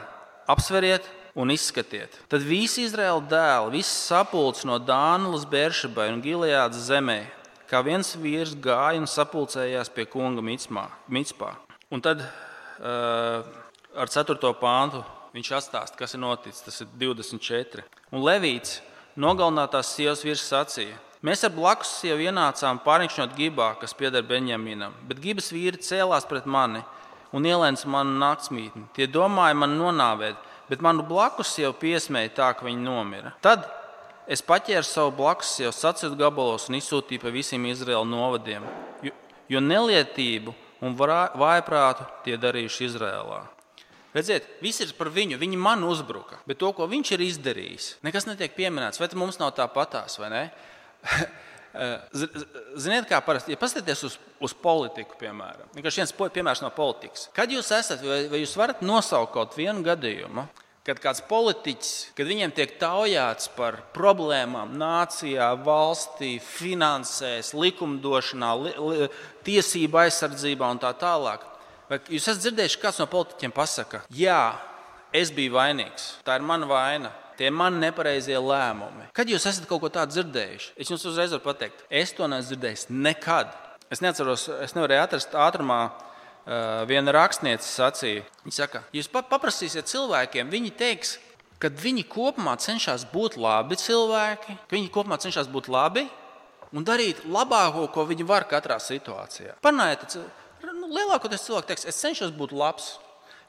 apsveriet 0.49 1.05
un 1.37 1.53
izskatiet. 1.53 2.17
Tad 2.33 2.47
visi 2.47 2.87
Izraēla 2.89 3.21
dēli, 3.29 3.77
viss 3.77 4.07
sapulcs 4.09 4.65
no 4.65 4.81
Dāna 4.81 5.35
līdz 5.35 5.47
Bēršabai 5.53 6.09
un 6.15 6.25
Gileādas 6.25 6.89
zemē, 6.89 7.21
kā 7.69 7.85
viens 7.85 8.17
vīrs 8.17 8.57
gāja 8.57 8.99
un 9.03 9.09
sapulcējās 9.11 9.93
pie 9.93 10.09
kunga 10.09 10.41
Micpā. 10.41 11.53
Un 11.93 12.01
tad 12.01 12.25
uh, 12.25 13.45
ar 13.93 14.11
4. 14.11 14.41
pāntu 14.61 15.05
viņš 15.35 15.53
atstāsta, 15.59 15.99
kas 15.99 16.17
ir 16.17 16.23
noticis. 16.25 16.65
Tas 16.65 16.81
ir 16.83 16.91
24. 17.01 17.85
Un 18.15 18.25
Levīts 18.27 18.81
nogalinātās 19.21 19.95
sievas 19.95 20.25
vīrs 20.25 20.47
sacīja: 20.49 20.97
Mēs 21.27 21.45
ar 21.45 21.53
blakus 21.53 21.91
sievu 22.01 22.25
ienācām 22.31 22.81
pāriņķot 22.81 23.35
gibā, 23.37 23.75
kas 23.81 23.93
pieder 23.97 24.25
Benjaminam, 24.25 24.95
bet 25.09 25.21
gibas 25.21 25.51
vīri 25.53 25.81
cēlās 25.85 26.25
pret 26.29 26.47
mani 26.49 26.81
un 27.37 27.45
ielēca 27.47 27.91
manu 27.93 28.17
naktsmītni. 28.23 28.87
Tie 28.97 29.09
domāja 29.11 29.59
man 29.59 29.77
nonāvēt, 29.79 30.39
bet 30.71 30.81
manu 30.85 31.05
blakus 31.07 31.53
sievu 31.57 31.75
piesmēja 31.83 32.33
tā, 32.39 32.49
ka 32.57 32.65
viņa 32.67 32.83
nomira. 32.87 33.35
Tad 33.45 33.69
es 34.31 34.43
paķēru 34.47 34.87
savu 34.87 35.13
blakus 35.21 35.53
sievu 35.59 35.75
sacītu 35.77 36.17
gabalos 36.19 36.71
un 36.71 36.81
izsūtīju 36.81 37.23
pa 37.23 37.35
visiem 37.35 37.69
Izraēlas 37.69 38.09
novadiem, 38.09 38.65
jo, 39.05 39.15
jo 39.53 39.63
nelietību 39.65 40.57
un 40.81 40.97
vājprātu 40.97 42.09
tie 42.25 42.41
darījuši 42.41 42.87
Izrēlā. 42.89 43.43
Redziet, 44.15 44.49
viss 44.63 44.83
ir 44.83 44.91
par 44.99 45.13
viņu. 45.15 45.39
Viņi 45.39 45.59
man 45.61 45.85
uzbruka. 45.87 46.41
Bet 46.49 46.59
to, 46.59 46.73
ko 46.75 46.89
viņš 46.91 47.13
ir 47.15 47.23
izdarījis, 47.29 47.93
nekas 48.07 48.27
netiek 48.27 48.57
pieminēts. 48.57 48.99
Vai 48.99 49.11
mums 49.19 49.39
nav 49.39 49.55
tā 49.59 49.69
patās, 49.71 50.19
vai 50.19 50.33
ne? 50.33 50.43
Ziniet, 52.83 53.07
kā 53.07 53.21
parasti, 53.23 53.55
ja 53.55 53.59
paskatieties 53.61 54.01
uz, 54.09 54.17
uz 54.43 54.55
politiku, 54.59 55.15
piemēram, 55.21 55.69
vienkārši 55.77 56.03
viens 56.03 56.13
piemērs 56.35 56.65
no 56.65 56.73
politikas. 56.75 57.29
Kad 57.37 57.53
jūs 57.55 57.71
esat, 57.77 58.03
vai, 58.03 58.25
vai 58.33 58.41
jūs 58.43 58.57
varat 58.59 58.83
nosaukt 58.83 59.37
kaut 59.37 59.55
vienu 59.55 59.85
gadījumu, 59.87 60.49
kad 60.87 60.99
kāds 60.99 61.23
politiķis, 61.31 61.93
kad 62.19 62.27
viņiem 62.27 62.55
tiek 62.57 62.75
taujāts 62.81 63.51
par 63.55 63.79
problēmām 63.95 64.73
nācijā, 64.81 65.53
valstī, 65.63 66.39
finansēs, 66.43 67.53
likumdošanā, 67.55 68.51
li, 68.65 68.75
li, 68.75 69.11
tiesību 69.47 70.03
aizsardzībā 70.03 70.73
un 70.75 70.83
tā 70.83 70.91
tālāk, 70.99 71.47
Vai 71.91 71.99
jūs 72.07 72.29
esat 72.29 72.45
dzirdējuši, 72.45 72.79
kāds 72.79 73.01
no 73.03 73.09
politiķiem 73.11 73.53
pasakā, 73.55 74.05
jā, 74.15 74.39
es 75.17 75.33
biju 75.35 75.57
vainīgs, 75.57 76.13
tā 76.27 76.37
ir 76.39 76.47
mana 76.47 76.69
vaina. 76.71 77.11
Tie 77.41 77.49
ir 77.49 77.55
mani 77.57 77.81
nepareizie 77.81 78.37
lēmumi. 78.37 79.07
Kad 79.17 79.31
jūs 79.33 79.47
esat 79.49 79.65
kaut 79.65 79.81
ko 79.81 79.89
tādu 79.89 80.13
dzirdējuši, 80.13 80.75
es 80.77 80.91
jums 80.93 81.07
uzreiz 81.09 81.33
varu 81.33 81.41
pateikt, 81.47 81.81
es 81.89 82.13
to 82.13 82.27
neesmu 82.29 82.51
dzirdējis 82.51 82.83
nekad. 82.93 83.55
Es 83.91 84.03
neatceros, 84.05 84.45
es 84.61 84.77
nevarēju 84.77 85.05
atrast 85.07 85.33
ātrumā. 85.35 85.79
Viena 86.91 87.15
rakstniece 87.17 87.65
sacīja, 87.65 88.27
viņa 88.45 88.57
saka, 88.59 88.83
jūs 88.97 89.09
paprasīsiet 89.09 89.89
cilvēkiem, 89.89 90.53
viņi 90.53 90.75
teiks, 90.77 91.15
ka 91.63 91.73
viņi 91.73 92.05
kopumā 92.13 92.59
cenšas 92.61 93.07
būt 93.09 93.39
labi 93.41 93.79
cilvēki, 93.81 94.59
ka 94.69 94.77
viņi 94.77 94.93
kopumā 94.93 95.19
cenšas 95.25 95.49
būt 95.53 95.73
labi 95.73 96.05
un 96.77 96.87
darīt 96.87 97.25
labāko, 97.25 97.87
ko 97.95 98.05
viņi 98.09 98.29
var 98.29 98.47
katrā 98.53 98.77
situācijā. 98.83 99.57
Panājiet 99.65 100.21
Nu, 100.21 100.29
lielākoties 100.91 101.47
cilvēki 101.47 101.71
teiks, 101.71 101.89
es 101.89 102.01
cenšos 102.03 102.35
būt 102.37 102.55
labs, 102.57 102.97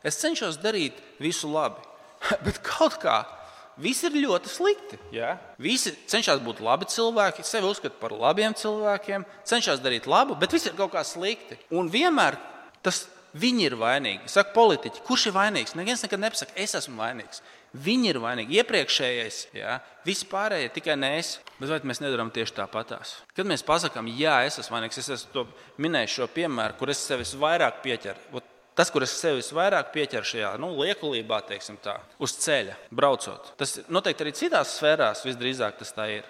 es 0.05 0.17
cenšos 0.21 0.61
darīt 0.61 0.97
visu 1.21 1.49
labi. 1.51 1.83
Bet 2.45 2.61
kaut 2.65 2.99
kā 3.01 3.21
Viss 3.81 4.03
ir 4.03 4.15
ļoti 4.19 4.51
slikti. 4.51 4.97
Ja? 5.15 5.37
Visi 5.61 5.93
cenšas 6.11 6.41
būt 6.43 6.59
labi 6.63 6.87
cilvēki, 6.91 7.45
sevi 7.47 7.69
uzskata 7.69 7.95
par 8.01 8.13
labiem 8.13 8.53
cilvēkiem, 8.57 9.23
cenšas 9.47 9.81
darīt 9.81 10.09
labu, 10.11 10.35
bet 10.39 10.51
viss 10.53 10.67
ir 10.67 10.75
kaut 10.77 10.91
kā 10.93 11.03
slikti. 11.07 11.57
Un 11.73 11.89
vienmēr 11.91 12.37
tas 12.83 13.05
viņi 13.37 13.69
ir 13.69 13.77
vainīgi. 13.79 14.27
Saka, 14.29 14.51
politiķi, 14.57 15.05
kurš 15.07 15.29
ir 15.29 15.37
vainīgs? 15.37 15.75
Neviens 15.79 16.03
nekad 16.03 16.21
nepasaka, 16.21 16.55
es 16.59 16.75
esmu 16.77 16.99
vainīgs. 16.99 17.41
Viņi 17.71 18.09
ir 18.11 18.19
vainīgi. 18.19 18.57
Iepriekšējais, 18.59 19.35
ja? 19.55 19.77
visi 20.03 20.27
pārējie 20.27 20.73
tikai 20.75 20.97
nē, 20.99 21.11
es. 21.21 21.37
Bet 21.55 21.69
vai 21.71 21.79
mēs 21.87 22.01
nedarām 22.03 22.31
tieši 22.35 22.57
tāpatās? 22.57 23.13
Kad 23.37 23.47
mēs 23.47 23.63
pasakām, 23.63 24.09
jā, 24.19 24.41
es 24.47 24.59
esmu 24.59 24.75
vainīgs, 24.75 24.99
es 24.99 25.11
esmu 25.15 25.45
minējis 25.79 26.17
šo 26.17 26.27
piemēru, 26.35 26.75
kur 26.79 26.91
es 26.91 27.03
sevi 27.07 27.27
vairāk 27.39 27.79
pieķeru 27.85 28.41
tas, 28.75 28.89
kur 28.91 29.03
es 29.05 29.13
sevi 29.13 29.41
visvairāk 29.41 29.91
pieķeru 29.93 30.27
šajā 30.27 30.51
nu, 30.61 30.71
liekulībā, 30.79 31.41
teiksim, 31.49 31.77
tā, 31.83 31.97
uz 32.23 32.33
ceļa, 32.41 32.77
braucot. 32.95 33.53
Tas 33.59 33.79
noteikti 33.91 34.25
arī 34.25 34.35
citās 34.37 34.77
sfērās 34.77 35.25
visdrīzāk 35.27 35.79
tas 35.81 35.93
tā 35.95 36.07
ir. 36.15 36.29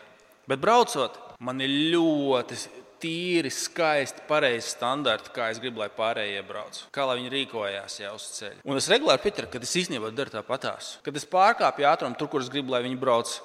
Bet 0.50 0.60
braucot, 0.60 1.20
man 1.40 1.62
ir 1.64 1.72
ļoti 1.94 2.58
tīri, 3.02 3.52
skaisti, 3.54 4.24
pareizi 4.30 4.72
standarti, 4.72 5.34
kā 5.36 5.50
es 5.52 5.60
gribu, 5.62 5.82
lai 5.84 5.90
pārējie 5.94 6.42
brauc. 6.48 6.82
Kā 6.96 7.08
viņi 7.12 7.32
rīkojās 7.34 8.00
jau 8.04 8.16
uz 8.18 8.28
ceļa. 8.38 8.62
Un 8.66 8.80
es 8.80 8.90
regulāri 8.92 9.24
pieķeru, 9.26 9.52
ka 9.52 9.62
es 9.62 9.78
īstenībā 9.84 10.14
daru 10.16 10.34
tāpatās. 10.34 10.98
Kad 11.06 11.18
es 11.18 11.28
pārkāpju 11.30 11.90
ātrumu 11.90 12.20
tur, 12.20 12.32
kur 12.32 12.46
es 12.46 12.52
gribu, 12.54 12.76
lai 12.76 12.86
viņi 12.86 13.02
brauc 13.02 13.40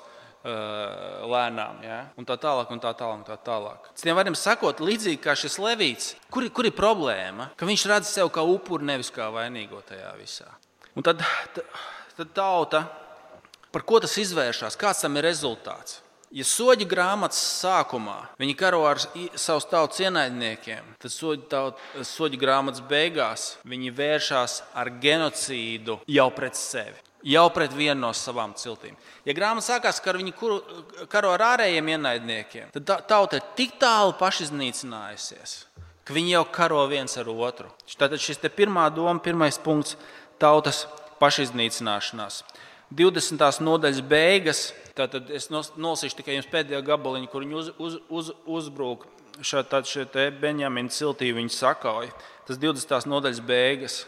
Uh, 0.46 1.24
lēnām, 1.26 1.80
ja? 1.82 1.96
un 2.14 2.26
tā 2.28 2.36
tālāk, 2.38 2.68
un 2.70 2.78
tā 2.78 2.92
tālāk. 2.94 3.16
Un 3.18 3.24
tā 3.26 3.34
tālāk. 3.42 3.88
Citiem 3.98 4.14
vārdiem 4.14 4.36
sakot, 4.38 4.78
līdzīgi 4.78 5.18
kā 5.24 5.32
šis 5.34 5.56
Levīts, 5.58 6.12
kur, 6.30 6.44
kur 6.54 6.68
ir 6.68 6.74
problēma? 6.76 7.48
Ka 7.58 7.66
viņš 7.66 7.86
redz 7.90 8.12
sevi 8.12 8.30
kā 8.30 8.44
upuri, 8.46 8.86
nevis 8.86 9.10
kā 9.10 9.26
vainīgo 9.34 9.80
tajā 9.88 10.12
visā. 10.20 10.46
Un 10.94 11.02
tad, 11.02 11.24
tad 12.14 12.30
tauta, 12.36 12.84
par 13.74 13.82
ko 13.88 13.98
tas 14.04 14.14
izvēršas, 14.22 14.78
kāds 14.78 15.02
tam 15.02 15.18
ir 15.18 15.26
rezultāts? 15.26 15.98
Ja 16.36 16.44
soļu 16.44 16.84
grāmatas 16.84 17.38
sākumā 17.62 18.18
viņi 18.36 18.54
karo 18.60 18.82
ar 18.84 19.00
savus 19.00 19.64
tautas 19.70 20.02
ienaidniekiem, 20.04 20.90
tad 21.00 21.14
soļu 22.04 22.40
grāmatas 22.40 22.84
beigās 22.84 23.54
viņi 23.64 23.94
vēršas 23.96 24.58
ar 24.76 24.90
genocīdu 25.00 26.02
jau 26.04 26.28
pret 26.36 26.58
sevi 26.60 27.06
jau 27.26 27.46
pret 27.50 27.72
vienu 27.74 28.04
no 28.04 28.12
savām 28.14 28.52
ciltīm. 28.58 28.94
Ja 29.26 29.34
grāmata 29.34 29.66
sākās, 29.66 29.98
ka 30.02 30.14
viņi 30.14 30.34
karo 31.10 31.32
ar 31.34 31.44
ārējiem 31.52 31.88
ienaidniekiem, 31.96 32.68
tad 32.76 32.92
tauta 33.10 33.40
ir 33.40 33.48
tik 33.58 33.74
tālu 33.82 34.14
pašiznīcinājusies, 34.20 35.56
ka 36.06 36.14
viņi 36.14 36.36
jau 36.36 36.44
karo 36.54 36.84
viens 36.90 37.16
ar 37.18 37.30
otru. 37.32 37.72
Tātad 37.96 38.22
šis 38.22 38.42
ir 38.44 38.54
pirmā 38.54 38.86
doma, 38.94 39.18
pirmais 39.22 39.58
punkts- 39.58 39.96
tautas 40.42 40.84
pašiznīcināšanās. 41.20 42.42
20. 42.94 43.60
nodaļas 43.66 44.02
beigas, 44.06 44.60
tad 44.94 45.30
es 45.34 45.48
nolasīšu 45.50 46.20
tikai 46.20 46.38
pēdējo 46.50 46.82
gabaliņu, 46.86 47.30
kur 47.32 47.42
viņi 47.42 47.58
uz, 47.58 47.70
uz, 47.78 47.98
uz, 48.08 48.32
uzbrūk 48.46 49.06
šeit 49.42 50.14
Benjamina 50.40 50.88
ciltī, 50.88 51.32
viņi 51.34 51.52
sakauja. 51.52 52.12
Tas 52.46 52.60
20. 52.62 53.08
nodaļas 53.10 53.42
beigas, 53.44 54.06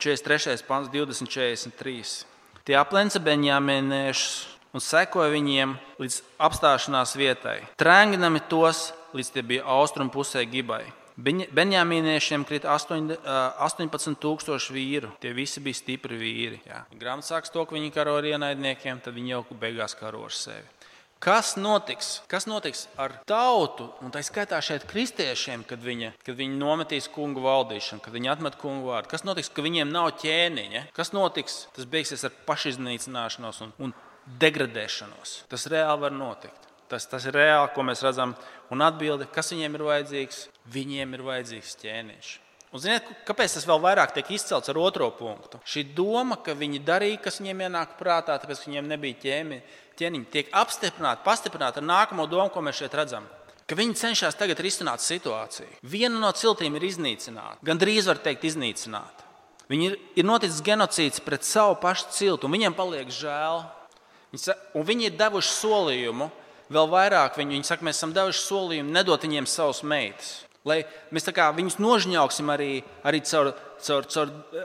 43. 0.00 0.64
pants, 0.66 0.90
20, 0.92 1.28
43. 1.30 2.24
Tie 2.64 2.76
aplenca 2.80 3.20
beņāmieniešus 3.20 4.54
un 4.74 4.82
sekoja 4.82 5.30
viņiem 5.30 5.76
līdz 6.00 6.20
apstāšanās 6.42 7.14
vietai. 7.16 7.60
Trēnginami 7.78 8.42
tos, 8.50 8.88
līdz 9.14 9.30
tie 9.36 9.44
bija 9.46 9.66
austrumu 9.76 10.10
pusē 10.10 10.42
Gibai. 10.48 10.82
Benjāmīniešiem 11.14 12.42
krita 12.42 12.72
18,000 12.74 14.72
vīru. 14.74 15.12
Tie 15.22 15.30
visi 15.36 15.60
bija 15.62 15.78
stipri 15.78 16.16
vīri. 16.18 16.58
Grāmatā 16.98 17.28
sākas 17.28 17.54
to, 17.54 17.62
ka 17.62 17.76
viņi 17.76 17.92
karo 17.94 18.16
ar 18.18 18.26
ienaidniekiem, 18.32 18.98
tad 19.04 19.14
viņi 19.14 19.30
jau 19.36 19.44
beigās 19.60 19.94
karo 19.98 20.24
ar 20.26 20.34
sevi. 20.34 20.66
Kas 21.24 21.54
notiks? 21.56 22.20
Kas 22.28 22.44
notiks 22.50 22.88
ar 23.00 23.14
tautu, 23.24 23.86
un 24.04 24.10
tā 24.12 24.20
skaitā 24.26 24.58
šeit 24.60 24.84
kristiešiem, 24.90 25.62
kad, 25.64 25.80
viņa, 25.80 26.10
kad 26.26 26.36
viņi 26.36 26.58
nometīs 26.60 27.08
kungu 27.08 27.40
valdīšanu, 27.46 28.02
kad 28.04 28.12
viņi 28.12 28.28
atmet 28.34 28.58
kungu 28.60 28.90
vārdu? 28.90 29.08
Kas 29.14 29.24
notiks, 29.24 29.48
ka 29.54 29.64
viņiem 29.64 29.88
nav 29.94 30.10
ķēniņa? 30.20 30.90
Kas 30.98 31.14
notiks? 31.16 31.68
Tas 31.78 31.88
beigsies 31.88 32.26
ar 32.26 32.34
pašiznīcināšanos 32.50 33.62
un, 33.64 33.72
un 33.86 33.94
degradēšanos. 34.42 35.44
Tas 35.48 35.70
reāli 35.72 36.04
var 36.04 36.12
notikt. 36.12 36.73
Tas, 36.94 37.08
tas 37.10 37.24
ir 37.26 37.34
reāli, 37.34 37.72
ko 37.74 37.82
mēs 37.82 38.04
redzam. 38.06 38.36
Un 38.70 38.84
atbilde, 38.86 39.26
kas 39.34 39.50
viņiem 39.50 39.74
ir 39.74 39.82
vajadzīgs? 39.88 40.44
Viņiem 40.70 41.16
ir 41.16 41.22
vajadzīgs 41.26 41.74
ķēniņš. 41.80 42.28
Un 42.74 42.82
ziniet, 42.82 43.06
kāpēc 43.26 43.52
tas 43.54 43.66
vēl 43.66 43.80
vairāk 43.82 44.14
tiek 44.14 44.30
izcelts 44.34 44.70
ar 44.70 44.78
otro 44.82 45.08
punktu? 45.14 45.60
Šī 45.66 45.84
doma, 45.94 46.38
ka 46.42 46.56
viņi 46.58 46.80
darīja, 46.86 47.20
kas 47.26 47.38
viņiem 47.38 47.64
ienāk 47.68 47.96
prātā, 47.98 48.34
tāpēc, 48.38 48.62
ka 48.62 48.70
viņiem 48.70 48.88
nebija 48.90 49.18
ķēniņa 49.24 49.82
ķēniņi 49.98 50.30
tiek 50.30 50.52
apstiprināti, 50.54 51.24
pastiprināti 51.26 51.80
ar 51.80 51.86
nākamo 51.86 52.26
domu, 52.30 52.50
ko 52.52 52.62
mēs 52.64 52.80
šeit 52.82 52.94
redzam. 52.98 53.26
Ka 53.64 53.78
viņi 53.78 53.96
cenšas 53.96 54.36
tagad 54.36 54.60
risināt 54.60 55.00
situāciju. 55.00 55.80
Viena 55.88 56.20
no 56.20 56.30
ciltīm 56.36 56.74
ir 56.76 56.88
iznīcināta, 56.90 57.62
gan 57.64 57.80
drīz 57.80 58.10
var 58.10 58.20
teikt, 58.22 58.44
iznīcināta. 58.50 59.24
Viņi 59.70 59.86
ir, 59.88 59.94
ir 60.20 60.26
noticis 60.28 60.60
genocīds 60.64 61.22
pret 61.24 61.46
savu 61.46 61.78
pašu 61.80 62.10
ciltu, 62.12 62.46
un 62.46 62.52
viņiem 62.58 62.76
paliek 62.76 63.08
žēl. 63.08 63.62
Viņi, 64.34 64.56
un 64.76 64.84
viņi 64.84 65.08
ir 65.08 65.16
devuši 65.16 65.54
solījumu, 65.54 66.28
vēl 66.72 66.88
vairāk 66.92 67.38
viņi, 67.40 67.58
viņi 67.58 67.68
saka, 67.68 67.86
mēs 67.86 68.00
esam 68.00 68.14
devuši 68.16 68.44
solījumu 68.44 68.94
nedot 68.94 69.26
viņiem 69.26 69.48
savus 69.50 69.82
meitas. 69.82 70.32
Lai 70.64 70.80
mēs 71.12 71.28
viņus 71.28 71.76
nožņauksim 71.76 72.48
arī, 72.48 72.70
arī 73.04 73.20
caur, 73.28 73.52
caur, 73.84 74.06
caur 74.08 74.30
uh, 74.32 74.64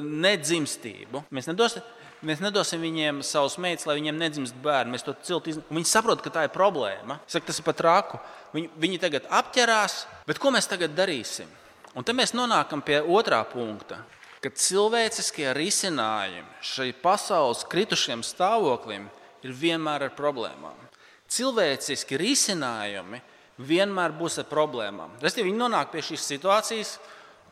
nedzimstību. 0.00 1.26
Mēs 1.28 1.50
nedosim, 1.50 1.84
Mēs 2.24 2.40
nedosim 2.40 2.80
viņiem 2.80 3.20
savus 3.26 3.58
meitas, 3.60 3.84
lai 3.86 3.98
viņiem 3.98 4.16
nedzimst 4.16 4.56
bērni. 4.64 4.94
Mēs 4.94 5.04
to 5.04 5.12
cilti 5.26 5.52
izdarām. 5.52 5.76
Viņi 5.76 5.90
saprot, 5.90 6.22
ka 6.24 6.32
tā 6.32 6.46
ir 6.46 6.54
problēma. 6.54 7.18
Saka, 7.28 7.50
tas 7.50 7.60
ir 7.60 7.66
pat 7.66 7.82
raku. 7.84 8.20
Viņi, 8.54 8.70
viņi 8.80 9.00
tagad 9.02 9.28
apķerās, 9.28 9.98
bet 10.26 10.40
ko 10.40 10.50
mēs 10.54 10.68
tagad 10.70 10.96
darīsim? 10.96 11.50
Un 11.96 12.04
te 12.04 12.16
mēs 12.16 12.32
nonākam 12.36 12.80
pie 12.84 13.02
otrā 13.04 13.42
punkta. 13.48 14.00
Kad 14.40 14.56
cilvēciskie 14.60 15.50
risinājumi 15.56 16.64
šai 16.64 16.90
pasaules 17.02 17.64
kritušiem 17.68 18.24
stāvoklim 18.24 19.10
ir 19.44 19.54
vienmēr 19.56 20.08
ar 20.08 20.16
problēmām. 20.16 20.85
Cilvēciski 21.32 22.18
risinājumi 22.20 23.22
vienmēr 23.58 24.14
būs 24.16 24.38
ar 24.42 24.46
problēmām. 24.50 25.16
Restīvi, 25.22 25.50
viņi 25.50 25.62
nonāk 25.62 25.90
pie 25.94 26.04
šīs 26.04 26.28
situācijas, 26.34 26.96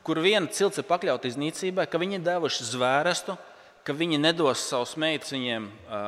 kur 0.05 0.21
viena 0.23 0.51
cilts 0.53 0.79
ir 0.79 0.87
pakļauta 0.89 1.31
iznīcībai, 1.31 1.89
ka 1.91 2.01
viņi 2.01 2.19
ir 2.21 2.25
devuši 2.27 2.69
zvērestu, 2.69 3.37
ka 3.85 3.93
viņi 3.93 4.19
nedos 4.21 4.63
savus 4.65 4.95
meitas 5.01 5.33
viņiem 5.35 5.67
uh, 5.69 5.99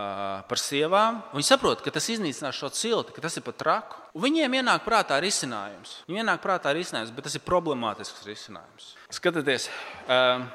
par 0.48 0.60
sievām. 0.60 1.20
Viņi 1.34 1.48
saprot, 1.48 1.82
ka 1.84 1.92
tas 1.92 2.08
iznīcinās 2.12 2.56
šo 2.56 2.70
cilti, 2.72 3.12
ka 3.12 3.24
tas 3.24 3.36
ir 3.36 3.44
pat 3.44 3.58
traku. 3.60 4.00
Un 4.16 4.24
viņiem 4.24 4.56
ienāk 4.60 4.84
prātā 4.86 5.18
risinājums. 5.20 5.98
Viņiem 6.08 6.22
ienāk 6.24 6.40
prātā 6.44 6.72
risinājums, 6.76 7.12
bet 7.12 7.28
tas 7.28 7.36
ir 7.36 7.44
problemātisks 7.44 8.24
risinājums. 8.28 8.94
Skatieties, 9.12 9.68
uh, 10.08 10.46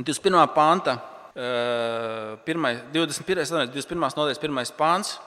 21. 0.00 0.42
panta, 0.56 0.96
uh, 1.34 2.34
1, 2.50 2.82
21. 2.96 3.70
21. 3.70 4.10
nodaļas 4.18 4.42
1. 4.42 4.74
pāns, 4.78 5.18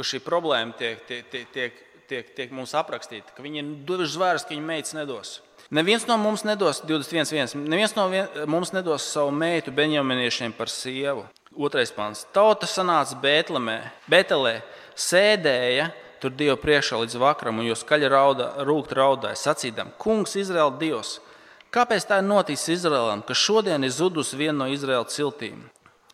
kur 0.00 0.08
šī 0.08 0.22
problēma 0.24 0.72
tiek, 0.80 1.00
tiek, 1.04 1.26
tiek, 1.28 1.48
tiek, 1.52 1.80
tiek, 2.08 2.28
tiek 2.32 2.52
mums 2.56 2.72
aprakstīta, 2.78 3.34
ka 3.36 3.44
viņi 3.44 3.60
devuši 3.84 4.14
zvērst, 4.14 4.46
ka 4.48 4.54
viņi 4.54 4.64
meitas 4.64 4.94
nedos. 4.96 5.32
Neviens 5.68 6.06
no 6.08 6.16
mums 6.16 6.40
nedos 6.48 6.80
21. 6.88 7.52
Neviens 7.68 7.92
no 7.98 8.06
vien, 8.08 8.30
mums 8.48 8.72
nedos 8.72 9.04
savu 9.12 9.30
meitu 9.30 9.74
Benjaminiešiem 9.76 10.54
par 10.56 10.72
sievu. 10.72 11.26
Otrais 11.52 11.92
pāns. 11.92 12.24
Tauta 12.32 12.64
sanāca 12.66 13.18
Bētlemē, 13.20 13.76
Betelē, 14.08 14.62
sēdēja 14.96 15.90
tur 16.22 16.32
Dieva 16.32 16.56
priekšā 16.60 17.02
līdz 17.02 17.18
vakaram, 17.20 17.60
un 17.60 17.68
jo 17.68 17.76
skaļi 17.76 18.08
rauda, 18.08 18.48
rūkt 18.64 18.94
raudāja, 18.96 19.36
sacīdam, 19.36 19.92
Kungs, 20.00 20.38
Izraēla 20.40 20.78
Dievs, 20.80 21.18
kāpēc 21.74 22.08
tā 22.08 22.22
ir 22.22 22.28
noticis 22.30 22.80
Izraēlam, 22.80 23.20
ka 23.26 23.36
šodien 23.36 23.84
ir 23.84 23.92
zudusi 23.92 24.40
viena 24.40 24.62
no 24.62 24.70
Izraēla 24.72 25.12
ciltīm? 25.12 25.66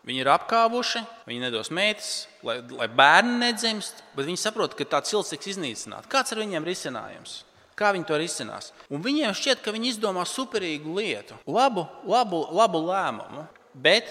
Viņi 0.07 0.23
ir 0.23 0.29
apkāpuši, 0.31 1.01
viņi 1.27 1.41
nedos 1.43 1.67
meitas, 1.75 2.11
lai, 2.47 2.61
lai 2.63 2.87
bērni 2.87 3.41
nedzimst, 3.41 3.99
bet 4.15 4.29
viņi 4.29 4.39
saprot, 4.39 4.77
ka 4.77 4.87
tā 4.87 5.01
cilts 5.03 5.33
tiks 5.33 5.51
iznīcināta. 5.51 6.07
Kāds 6.11 6.31
ir 6.31 6.39
viņiem 6.45 6.67
risinājums? 6.67 7.41
Kā 7.77 7.91
viņi 7.93 8.07
to 8.09 8.17
risinās? 8.17 8.71
Un 8.89 9.03
viņiem 9.03 9.35
šķiet, 9.37 9.59
ka 9.65 9.73
viņi 9.75 9.91
izdomā 9.91 10.23
superīgu 10.25 10.95
lietu, 10.95 11.35
labu, 11.45 11.83
labu, 12.07 12.39
labu 12.55 12.81
lēmumu, 12.87 13.43
bet 13.75 14.09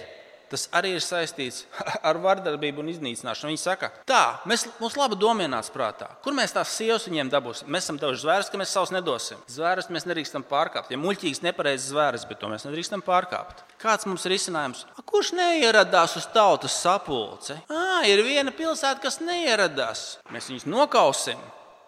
tas 0.51 0.67
arī 0.77 0.95
ir 0.97 1.05
saistīts 1.05 1.65
ar 2.09 2.21
vardarbību 2.23 2.83
un 2.83 2.91
iznīcināšanu. 2.93 3.53
Viņi 3.53 3.63
saka, 3.63 3.91
tā, 4.09 4.23
mēs, 4.49 4.67
mums 4.81 4.97
laba 4.99 5.19
doma 5.19 5.47
ienāca 5.47 5.75
prātā. 5.75 6.11
Kur 6.25 6.37
mēs 6.37 6.55
tās 6.57 6.75
sievas 6.79 7.09
viņiem 7.09 7.33
dabūsim? 7.33 7.71
Mēs 7.73 7.89
esam 7.89 8.01
devuši 8.03 8.23
zvērus, 8.23 8.53
ka 8.53 8.61
mēs 8.61 8.75
savus 8.77 8.95
nedosim. 8.95 9.43
Zvērus 9.51 9.91
mēs 9.95 10.09
nedrīkstam 10.09 10.47
pārkāpt. 10.47 10.93
Ja 10.95 11.01
muļķīgs, 11.03 11.43
nepareizs 11.47 11.91
zvērus, 11.91 12.27
bet 12.29 12.41
to 12.43 12.51
mēs 12.53 12.67
nedrīkstam 12.69 13.05
pārkāpt. 13.07 13.65
Kāds 13.83 14.09
mums 14.09 14.25
ir 14.27 14.37
risinājums? 14.37 14.87
A, 14.97 15.05
kurš 15.05 15.35
neieradās 15.37 16.17
uz 16.21 16.29
tautas 16.33 16.79
sapulci? 16.81 17.59
À, 17.69 18.03
ir 18.09 18.25
viena 18.27 18.55
pilsēta, 18.55 19.03
kas 19.03 19.21
neieradās. 19.25 20.09
Mēs 20.33 20.51
viņus 20.53 20.69
nokausim 20.71 21.43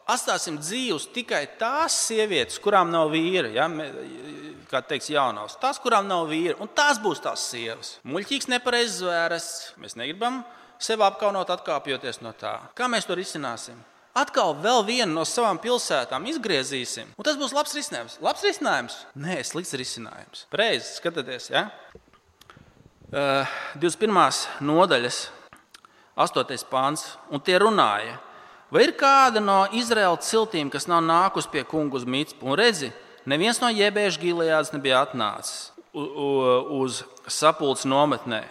atstāsim 0.08 0.58
dzīvus 0.60 1.08
tikai 1.14 1.44
tās 1.60 1.96
sievietes, 2.08 2.58
kurām 2.62 2.92
nav 2.92 3.12
vīra. 3.12 3.50
Ja? 3.54 3.68
Kā 4.68 4.82
teiks, 4.84 5.08
jaunās, 5.12 5.56
tās, 5.60 5.80
kurām 5.80 6.08
nav 6.08 6.26
vīra, 6.28 6.58
un 6.60 6.68
tās 6.76 7.00
būs 7.00 7.22
tās 7.24 7.46
sievas. 7.52 7.96
Muļķīgs, 8.08 8.50
nepareizs 8.52 8.98
zvērs. 9.02 9.52
Mēs 9.80 9.96
negribam 9.96 10.42
sevi 10.80 11.06
apkaunot, 11.06 11.48
atkāpjoties 11.52 12.20
no 12.24 12.34
tā. 12.36 12.58
Kā 12.76 12.90
mēs 12.90 13.08
to 13.08 13.16
risināsim? 13.18 13.78
Atkal 14.18 14.56
vienu 14.86 15.12
no 15.14 15.22
savām 15.28 15.60
pilsētām 15.62 16.24
izgriezīsim. 16.26 17.12
Un 17.14 17.26
tas 17.26 17.38
būs 17.38 17.54
labs 17.54 17.74
risinājums. 17.76 18.18
Labs 18.24 18.42
risinājums? 18.42 18.96
Nē, 19.14 19.38
slikts 19.46 19.76
risinājums. 19.78 20.46
Pareizi, 20.50 20.96
skatieties, 20.96 21.50
ja? 21.52 21.68
Uh, 23.08 23.58
21. 23.78 24.18
nodaļas, 24.66 25.20
8. 26.18 26.66
pāns. 26.68 27.04
Un 27.30 27.44
tie 27.46 27.60
runāja, 27.62 28.18
vai 28.70 28.84
ir 28.86 28.94
kāda 28.98 29.42
no 29.42 29.62
Izraēlas 29.76 30.28
ciltīm, 30.28 30.70
kas 30.72 30.88
nav 30.90 31.02
nākusi 31.06 31.50
pie 31.52 31.64
kungu 31.68 31.98
uz 32.00 32.06
Mītspu? 32.08 32.48
Un 32.48 32.58
redzi, 32.58 32.92
neviens 33.28 33.60
no 33.62 33.70
jebiešu 33.72 34.22
gilējādas 34.22 34.74
nebija 34.76 35.02
atnācis 35.06 35.70
uz 35.94 37.02
sapulces 37.26 37.88
nometnē. 37.88 38.42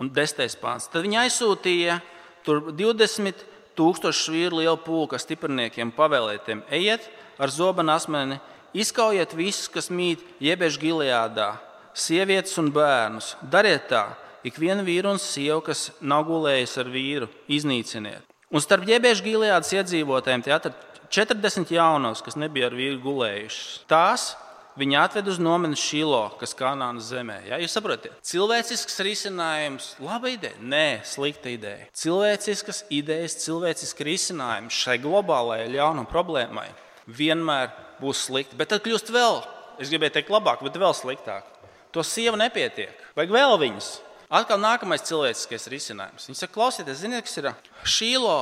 Un 0.00 0.10
10. 0.12 0.58
pāns. 0.60 0.90
Tad 0.92 1.06
viņi 1.06 1.22
aizsūtīja 1.22 2.00
tur 2.44 2.66
20 2.76 3.44
tūkstošu 3.76 4.34
vīru 4.34 4.60
lielu 4.60 4.76
pulka 4.84 5.20
stipriniekiem 5.20 5.92
pavēlētiem: 5.96 6.64
ejiet 6.68 7.08
ar 7.40 7.52
zobenu 7.52 7.94
asmeni, 7.94 8.38
izkaujiet 8.76 9.32
visus, 9.36 9.70
kas 9.72 9.88
mīt 9.88 10.20
jebiešu 10.40 10.82
gileādā, 10.82 11.54
sievietes 11.96 12.56
un 12.60 12.70
bērnus. 12.72 13.34
Dariet 13.40 13.88
tā, 13.92 14.04
ik 14.44 14.60
vienu 14.60 14.84
vīru 14.84 15.14
un 15.14 15.20
sievu, 15.22 15.62
kas 15.64 15.90
nav 16.00 16.26
gulējis 16.28 16.76
ar 16.82 16.92
vīru, 16.92 17.30
iznīciniet. 17.48 18.35
Un 18.56 18.64
starp 18.64 18.88
jebiešu 18.88 19.26
gileādas 19.26 19.74
iedzīvotājiem 19.76 20.46
tie 20.46 20.56
atrada 20.56 21.04
40 21.12 21.76
jaunos, 21.76 22.24
kas 22.24 22.38
nebija 22.40 22.70
ar 22.70 22.76
vīru 22.78 23.02
gulējušas. 23.04 23.84
Tās 23.90 24.30
Viņa 24.76 25.06
atved 25.06 25.30
uz 25.32 25.38
nomenu 25.40 25.76
Šilo, 25.80 26.26
kas 26.36 26.52
ir 26.52 26.58
Kanānas 26.58 27.06
zemē. 27.08 27.38
Ja? 27.48 27.56
Jūs 27.56 27.72
saprotat, 27.72 28.12
cilvēcisks 28.28 28.98
risinājums, 29.06 29.86
laba 30.04 30.28
ideja, 30.28 30.52
nē, 30.60 31.00
slikta 31.08 31.48
ideja. 31.48 31.86
Cilvēciskas 31.96 32.82
idejas, 32.92 33.38
cilvēcisks 33.46 34.04
risinājums 34.04 34.76
šai 34.76 34.98
globālajai 35.00 35.70
ļaunuma 35.72 36.12
problēmai 36.12 36.66
vienmēr 37.08 37.72
būs 38.02 38.26
slikti. 38.28 38.58
Bet 38.60 38.74
tad 38.74 38.84
kļūst 38.84 39.14
vēl, 39.16 39.40
es 39.80 39.88
gribēju 39.88 40.18
teikt, 40.18 40.34
labāk, 40.36 40.60
bet 40.68 40.76
vēl 40.76 40.92
sliktāk. 40.98 41.48
To 41.96 42.04
sievu 42.04 42.36
nepietiek. 42.36 42.92
Vajag 43.16 43.32
vēl 43.32 43.56
viņas. 43.64 43.90
Atkal 44.26 44.58
nākamais 44.58 45.06
cilvēciskais 45.06 45.68
risinājums. 45.70 46.26
Viņa 46.26 46.42
saka, 46.42 46.54
klausieties, 46.56 47.02
ziniet, 47.04 47.26
kas 47.28 47.38
ir 47.38 47.52
Šīlo 47.86 48.40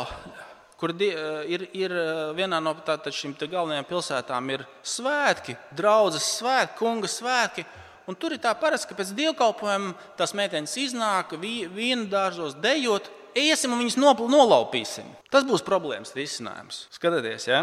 kur 0.84 0.92
eh, 1.00 1.46
ir, 1.48 1.64
ir 1.72 1.92
eh, 1.96 2.10
vienā 2.36 2.60
no 2.60 2.74
šīm 2.76 3.32
galvenajām 3.40 3.86
pilsētām 3.88 4.50
ir 4.52 4.66
svētki, 4.84 5.56
draudzes 5.72 6.26
svētki, 6.40 6.78
kunga 6.78 7.08
svētki. 7.08 7.64
Un 8.04 8.18
tur 8.20 8.34
ir 8.36 8.42
tā 8.42 8.52
parasti, 8.60 8.90
ka 8.90 8.98
pēc 8.98 9.14
dievkalpojuma 9.16 9.94
tās 10.18 10.34
meitenes 10.36 10.74
iznāk 10.76 11.32
vīnu 11.40 12.04
dārzos, 12.12 12.58
dejot, 12.60 13.08
iesim 13.32 13.72
un 13.72 13.80
viņas 13.80 13.96
nolaupīsim. 13.96 15.08
Tas 15.32 15.46
būs 15.48 15.64
problēmas 15.64 16.12
risinājums. 16.12 16.82
Skatieties, 16.92 17.48
ja? 17.48 17.62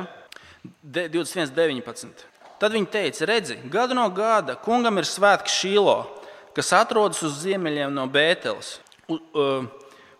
21, 0.81 1.53
19. 1.53 2.25
Tad 2.61 2.73
viņi 2.73 2.89
teica, 2.89 3.27
redzi, 3.29 3.59
gadu 3.69 3.93
no 3.97 4.07
gada 4.09 4.57
kungam 4.65 4.97
ir 4.97 5.05
svētki 5.09 5.53
Šīlo, 5.53 5.99
kas 6.55 6.73
atrodas 6.75 7.21
uz 7.25 7.41
ziemeļiem 7.43 7.93
no 7.95 8.07
Bēteles, 8.11 8.77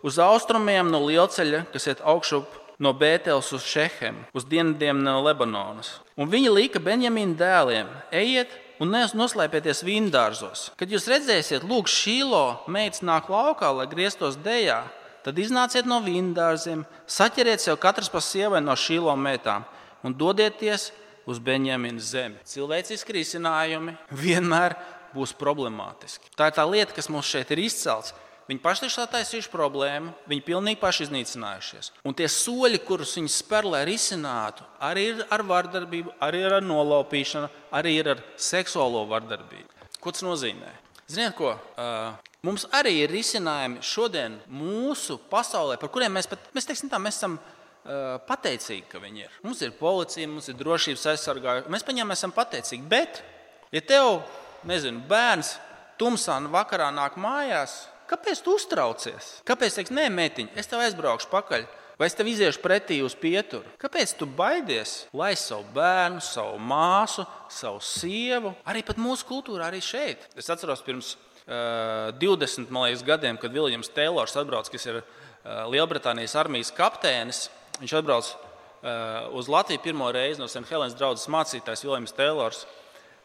uz, 0.02 0.18
austrumiem 0.22 0.90
no 0.92 1.02
lielceļa, 1.06 1.66
kas 1.72 1.88
iet 1.90 2.02
augšup 2.04 2.58
no 2.82 2.92
Bēteles 2.96 3.52
uz 3.54 3.66
Šehemu, 3.68 4.26
uz 4.34 4.46
dienvidiem 4.48 5.02
no 5.04 5.20
Lebanonas. 5.24 5.98
Un 6.18 6.30
viņi 6.32 6.52
lika 6.52 6.82
Benjamīna 6.82 7.38
dēliem: 7.38 7.92
ejiet 8.10 8.52
un 8.82 8.90
noslēpieties 8.90 9.84
vīndārzos. 9.86 10.70
Kad 10.78 10.90
jūs 10.90 11.06
redzēsiet, 11.10 11.66
lūk, 11.68 11.90
šīlo 11.90 12.64
meitas 12.72 13.04
nāk 13.06 13.30
laukā, 13.30 13.70
lai 13.76 13.86
grieztos 13.90 14.38
dejā, 14.42 14.82
tad 15.22 15.38
iznāciet 15.38 15.86
no 15.86 16.00
vīndārziem, 16.02 16.82
saķeriet 17.06 17.62
sev 17.62 17.78
katrs 17.82 18.10
pa 18.10 18.22
sievai 18.24 18.62
no 18.64 18.74
šīlo 18.74 19.14
meitām 19.14 19.64
un 20.02 20.16
dodieties 20.18 20.90
uz 21.30 21.38
Benjamīna 21.38 22.02
zemi. 22.02 22.40
Cilvēciski 22.48 23.20
risinājumi 23.20 23.94
vienmēr 24.10 24.74
būs 25.14 25.34
problemātiski. 25.38 26.32
Tā 26.36 26.50
ir 26.50 26.56
tā 26.56 26.66
lieta, 26.68 26.94
kas 26.96 27.10
mums 27.12 27.30
šeit 27.30 27.50
ir 27.54 27.62
izcelts. 27.64 28.14
Viņi 28.48 28.58
paši 28.58 28.88
ir 28.88 28.90
sataisījuši 28.90 29.50
problēmu, 29.52 30.10
viņi 30.28 30.42
pilnīgi 30.44 30.80
paši 30.80 31.06
iznīcinājušies. 31.06 31.92
Un 32.04 32.16
tie 32.18 32.26
soļi, 32.28 32.80
kurus 32.82 33.14
viņi 33.16 33.30
spēr, 33.30 33.68
lai 33.70 33.84
risinātu, 33.86 34.66
arī 34.82 35.04
ir 35.12 35.22
ar 35.32 35.44
vardarbību, 35.46 36.16
arī 36.26 36.42
ir 36.42 36.56
ar 36.58 36.66
nolaupīšanu, 36.66 37.48
arī 37.78 37.94
ir 38.00 38.10
ar 38.16 38.24
seksuālo 38.34 39.04
vardarbību. 39.12 39.86
Ko 40.02 40.10
tas 40.10 40.26
nozīmē? 40.26 40.74
Ziniet, 41.06 41.36
ko? 41.38 41.54
Mums 42.42 42.66
arī 42.74 42.96
ir 43.04 43.12
risinājumi 43.14 43.84
šodien 43.86 44.40
mūsu 44.50 45.20
pasaulē, 45.30 45.78
par 45.78 45.92
kuriem 45.94 46.16
mēs 46.18 46.26
pat 46.26 46.50
mēs 46.56 46.66
teiksim, 46.66 46.90
tā, 46.90 46.98
mēs 46.98 47.20
esam 47.20 47.38
pateicīgi, 48.26 48.88
ka 48.90 48.98
viņi 49.02 49.24
ir. 49.28 49.36
Mums 49.46 49.62
ir 49.62 49.74
policija, 49.78 50.30
mums 50.30 50.50
ir 50.50 50.58
drošības 50.58 51.06
aizsargājumi. 51.14 51.70
Mēs 51.70 51.86
par 51.86 51.94
viņiem 51.94 52.14
esam 52.14 52.34
pateicīgi. 52.34 52.82
Bet, 52.90 53.22
ja 53.74 53.82
tev, 53.86 54.24
nezinu, 54.68 55.02
bērns 55.08 55.56
tumsā 56.00 56.38
vakarā 56.52 56.90
nāk 56.94 57.18
mājās, 57.20 57.82
Kāpēc 58.12 58.42
tu 58.44 58.56
uztraucies? 58.58 59.38
Kāpēc 59.48 59.78
teiks, 59.78 59.92
nē, 59.94 60.10
mētiņ, 60.12 60.50
es 60.60 60.68
tev 60.68 60.82
aizbraukšu 60.84 61.30
pakaļ? 61.32 61.64
Vai 61.96 62.08
es 62.10 62.16
tev 62.18 62.28
iziešu 62.28 62.60
pretī 62.60 62.98
uz 63.04 63.14
pieturu? 63.16 63.64
Kāpēc 63.80 64.12
tu 64.18 64.26
baidies 64.26 65.06
laist 65.16 65.48
savu 65.48 65.64
bērnu, 65.72 66.20
savu 66.24 66.58
māsu, 66.60 67.24
savu 67.52 67.80
sievu? 67.84 68.52
Arī 68.68 68.82
mūsu 69.00 69.24
kultūrā, 69.28 69.70
arī 69.70 69.80
šeit. 69.84 70.26
Es 70.36 70.50
atceros 70.52 70.84
pirms 70.84 71.14
uh, 71.14 72.12
20 72.20 72.68
liekas, 72.68 73.04
gadiem, 73.06 73.38
kad 73.40 73.54
Viljams 73.54 73.92
Teilors 73.94 74.36
atbrauc, 74.36 74.68
kas 74.72 74.88
ir 74.90 75.00
uh, 75.00 75.06
Lielbritānijas 75.72 76.36
armijas 76.36 76.72
kapteinis. 76.76 77.46
Viņš 77.80 77.96
atbrauc 78.02 78.28
uh, 78.28 79.32
uz 79.38 79.48
Latviju 79.48 79.84
pirmo 79.84 80.10
reizi 80.12 80.42
no 80.42 80.50
St. 80.50 80.66
Helēnas 80.68 80.98
draugas 80.98 81.30
mācītājs 81.32 81.86
Viljams 81.86 82.16
Teilors. 82.18 82.66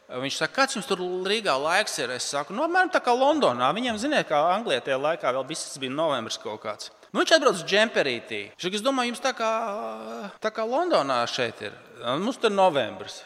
Viņš 0.08 0.36
saka, 0.40 0.54
kāds 0.62 0.76
jums 0.78 0.86
tur 0.88 1.02
Rīgā 1.28 1.52
laiks 1.60 1.98
ir? 2.00 2.14
Es 2.16 2.30
saku, 2.32 2.54
no 2.54 2.62
nu, 2.62 2.68
apmēram 2.68 2.88
tā 2.94 3.02
kā 3.04 3.12
Londonā. 3.12 3.68
Viņiem, 3.76 3.98
ziniet, 4.00 4.28
kā 4.30 4.40
Anglijā 4.54 4.80
tajā 4.86 4.96
laikā 4.96 5.32
vēl 5.36 5.44
bija 5.44 5.92
novembris 5.92 6.40
kaut 6.40 6.62
kāds. 6.62 6.92
Nu, 7.12 7.20
viņš 7.20 7.34
atbrauc 7.36 7.56
uz 7.56 7.64
džemperītī. 7.68 8.42
Viņš 8.60 8.84
domā, 8.84 9.04
jums 9.08 9.20
tā 9.20 9.34
kā, 9.36 9.50
tā 10.40 10.52
kā 10.52 10.64
Londonā 10.64 11.22
šeit 11.28 11.60
ir. 11.64 11.76
Mums 12.20 12.40
tur 12.40 12.48
ir 12.52 12.56
novembris. 12.56 13.20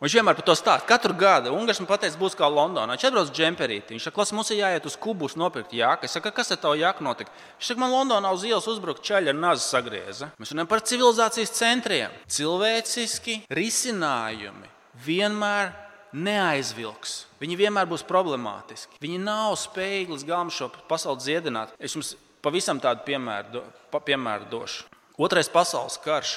Viņš 0.00 0.14
vienmēr 0.16 0.38
par 0.38 0.46
to 0.48 0.54
stāsta. 0.56 0.86
Katru 0.88 1.12
gadu 1.18 1.50
Ungārs 1.52 1.82
man 1.82 1.90
teica, 2.00 2.16
būs 2.18 2.38
kā 2.38 2.48
Londonā. 2.48 2.94
Viņš 2.94 3.04
atbrauc 3.10 3.28
uz 3.28 3.34
džemperīti. 3.36 3.92
Viņš 3.92 4.06
saka, 4.08 4.24
mums 4.32 4.50
ir 4.54 4.62
jāiet 4.62 4.86
uz 4.88 4.96
kubus 4.96 5.36
nopirkt 5.36 5.74
jāku. 5.76 6.08
Es 6.08 6.16
saku, 6.16 6.32
kas 6.32 6.54
ar 6.54 6.62
tavu 6.62 6.78
jāku 6.80 7.04
notika? 7.04 7.34
Viņš 7.58 7.68
saka, 7.72 7.82
man 7.82 7.92
Londonā 7.92 8.32
uz 8.32 8.46
ielas 8.48 8.70
uzbruka 8.70 9.04
čaļi 9.04 9.34
ar 9.34 9.36
nazi 9.36 9.66
sagrieza. 9.66 10.30
Mēs 10.40 10.54
runājam 10.54 10.72
par 10.72 10.86
civilizācijas 10.88 11.52
centriem. 11.58 12.16
Cilvēciski 12.32 13.42
risinājumi 13.52 14.72
vienmēr 15.04 15.89
neaizvilks. 16.12 17.24
Viņi 17.40 17.58
vienmēr 17.60 17.88
būs 17.90 18.04
problemātiski. 18.06 19.00
Viņi 19.02 19.20
nav 19.24 19.56
spējīgi 19.60 20.16
līdz 20.16 20.26
galam 20.28 20.54
šo 20.54 20.70
pasauli 20.90 21.22
dziedināt. 21.24 21.74
Es 21.80 21.96
jums 21.96 22.14
pavisam 22.44 22.80
tādu 22.82 23.04
piemēru, 23.08 23.52
do, 23.54 23.66
pa, 23.92 24.02
piemēru 24.04 24.48
došu. 24.52 24.88
Otrais 25.20 25.50
pasaules 25.52 25.98
karš, 26.00 26.30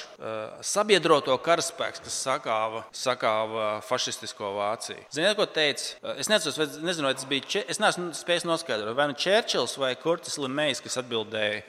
sabiedroto 0.60 1.32
karaspēks, 1.40 2.02
kas 2.04 2.16
sakāva, 2.26 2.82
sakāva 2.92 3.68
fašistisko 3.86 4.50
Vāciju. 4.58 5.06
Ziniet, 5.14 5.38
ko 5.38 5.46
teica? 5.48 6.12
Es 6.20 6.28
nezinu, 6.28 6.66
nezinu 6.84 7.08
vai 7.08 7.14
tas 7.16 7.24
bija. 7.30 7.62
Es 7.64 7.80
neesmu 7.80 8.10
spējis 8.12 8.44
noskaidrot, 8.44 8.92
vai 8.98 9.08
nu 9.08 9.16
Čērčils 9.16 9.78
vai 9.80 9.94
Kurtis 9.96 10.36
Limejs, 10.36 10.84
kas 10.84 11.00
atbildēja 11.00 11.62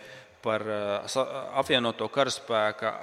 par 0.45 0.65
apvienoto 1.57 2.07
karaspēka 2.13 2.93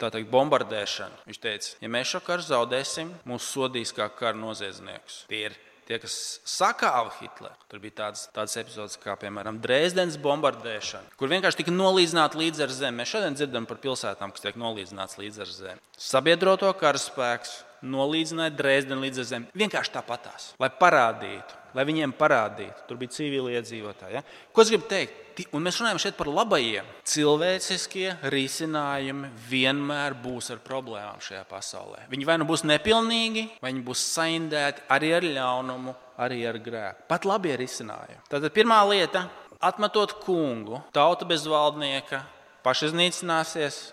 teikt, 0.00 0.28
bombardēšanu. 0.32 1.24
Viņš 1.28 1.40
teica, 1.40 1.76
ja 1.80 1.92
mēs 1.92 2.12
šo 2.12 2.20
karu 2.26 2.44
zaudēsim, 2.44 3.14
mūs 3.28 3.48
sodīs 3.54 3.94
kā 3.96 4.10
kara 4.12 4.36
noziedzniekus. 4.38 5.24
Tie 5.30 5.46
ir 5.48 5.56
tie, 5.86 5.98
kas 6.02 6.16
sakāva 6.46 7.12
Hitleru. 7.20 7.54
Tur 7.70 7.80
bija 7.82 8.00
tādas, 8.02 8.26
tādas 8.34 8.56
epizodes, 8.60 8.98
kā 9.00 9.14
piemēram 9.20 9.60
Dresdenes 9.62 10.18
bombardēšana, 10.22 11.14
kur 11.18 11.30
vienkārši 11.30 11.62
tika 11.62 11.74
nolīdzināta 11.74 12.40
līdz 12.40 12.64
ar 12.66 12.74
zemi. 12.74 13.00
Mēs 13.00 13.12
šodien 13.14 13.38
dzirdam 13.38 13.68
par 13.70 13.80
pilsētām, 13.82 14.34
kas 14.34 14.44
tiek 14.44 14.58
nolīdzinātas 14.60 15.20
līdz 15.20 15.44
ar 15.44 15.52
zemi. 15.54 15.84
Sabiedroto 16.08 16.72
karaspēks 16.80 17.60
nolīdzināja 17.86 18.56
Dresdeni 18.58 19.06
līdz 19.06 19.22
ar 19.22 19.30
zemi. 19.30 19.52
Vienkārši 19.62 19.94
tāpatās, 19.94 20.50
lai 20.62 20.72
parādītu, 20.80 21.60
lai 21.76 21.84
viņiem 21.88 22.14
parādītu. 22.16 22.86
Tur 22.88 22.98
bija 23.00 23.12
civili 23.12 23.54
iedzīvotāji. 23.58 24.16
Ja? 24.16 24.24
Ko 24.52 24.64
es 24.64 24.72
gribu 24.72 24.88
teikt? 24.90 25.22
Un 25.52 25.66
mēs 25.66 25.76
runājam 25.82 25.98
šeit 26.00 26.16
par 26.16 26.30
labajiem. 26.32 26.86
Cilvēciskie 27.04 28.14
risinājumi 28.32 29.28
vienmēr 29.50 30.16
būs 30.22 30.48
ar 30.54 30.62
problēmām 30.64 31.20
šajā 31.20 31.42
pasaulē. 31.50 32.06
Viņi 32.12 32.28
vai 32.28 32.38
nu 32.40 32.46
būs 32.48 32.64
nepilnīgi, 32.64 33.44
vai 33.60 33.74
viņi 33.74 33.84
būs 33.84 34.04
saindēti 34.14 34.86
arī 34.96 35.12
ar 35.18 35.26
ļaunumu, 35.26 35.92
arī 36.24 36.40
ar 36.48 36.56
grēku. 36.64 37.04
Pat 37.10 37.28
labi 37.28 37.52
ir 37.52 37.60
risinājumi. 37.60 38.22
Tātad 38.32 38.54
pirmā 38.56 38.80
lieta- 38.88 39.26
atmetot 39.68 40.16
kungu, 40.24 40.80
tauta 40.96 41.28
bez 41.28 41.44
valdnieka, 41.44 42.22
pašiznīcināsies, 42.64 43.92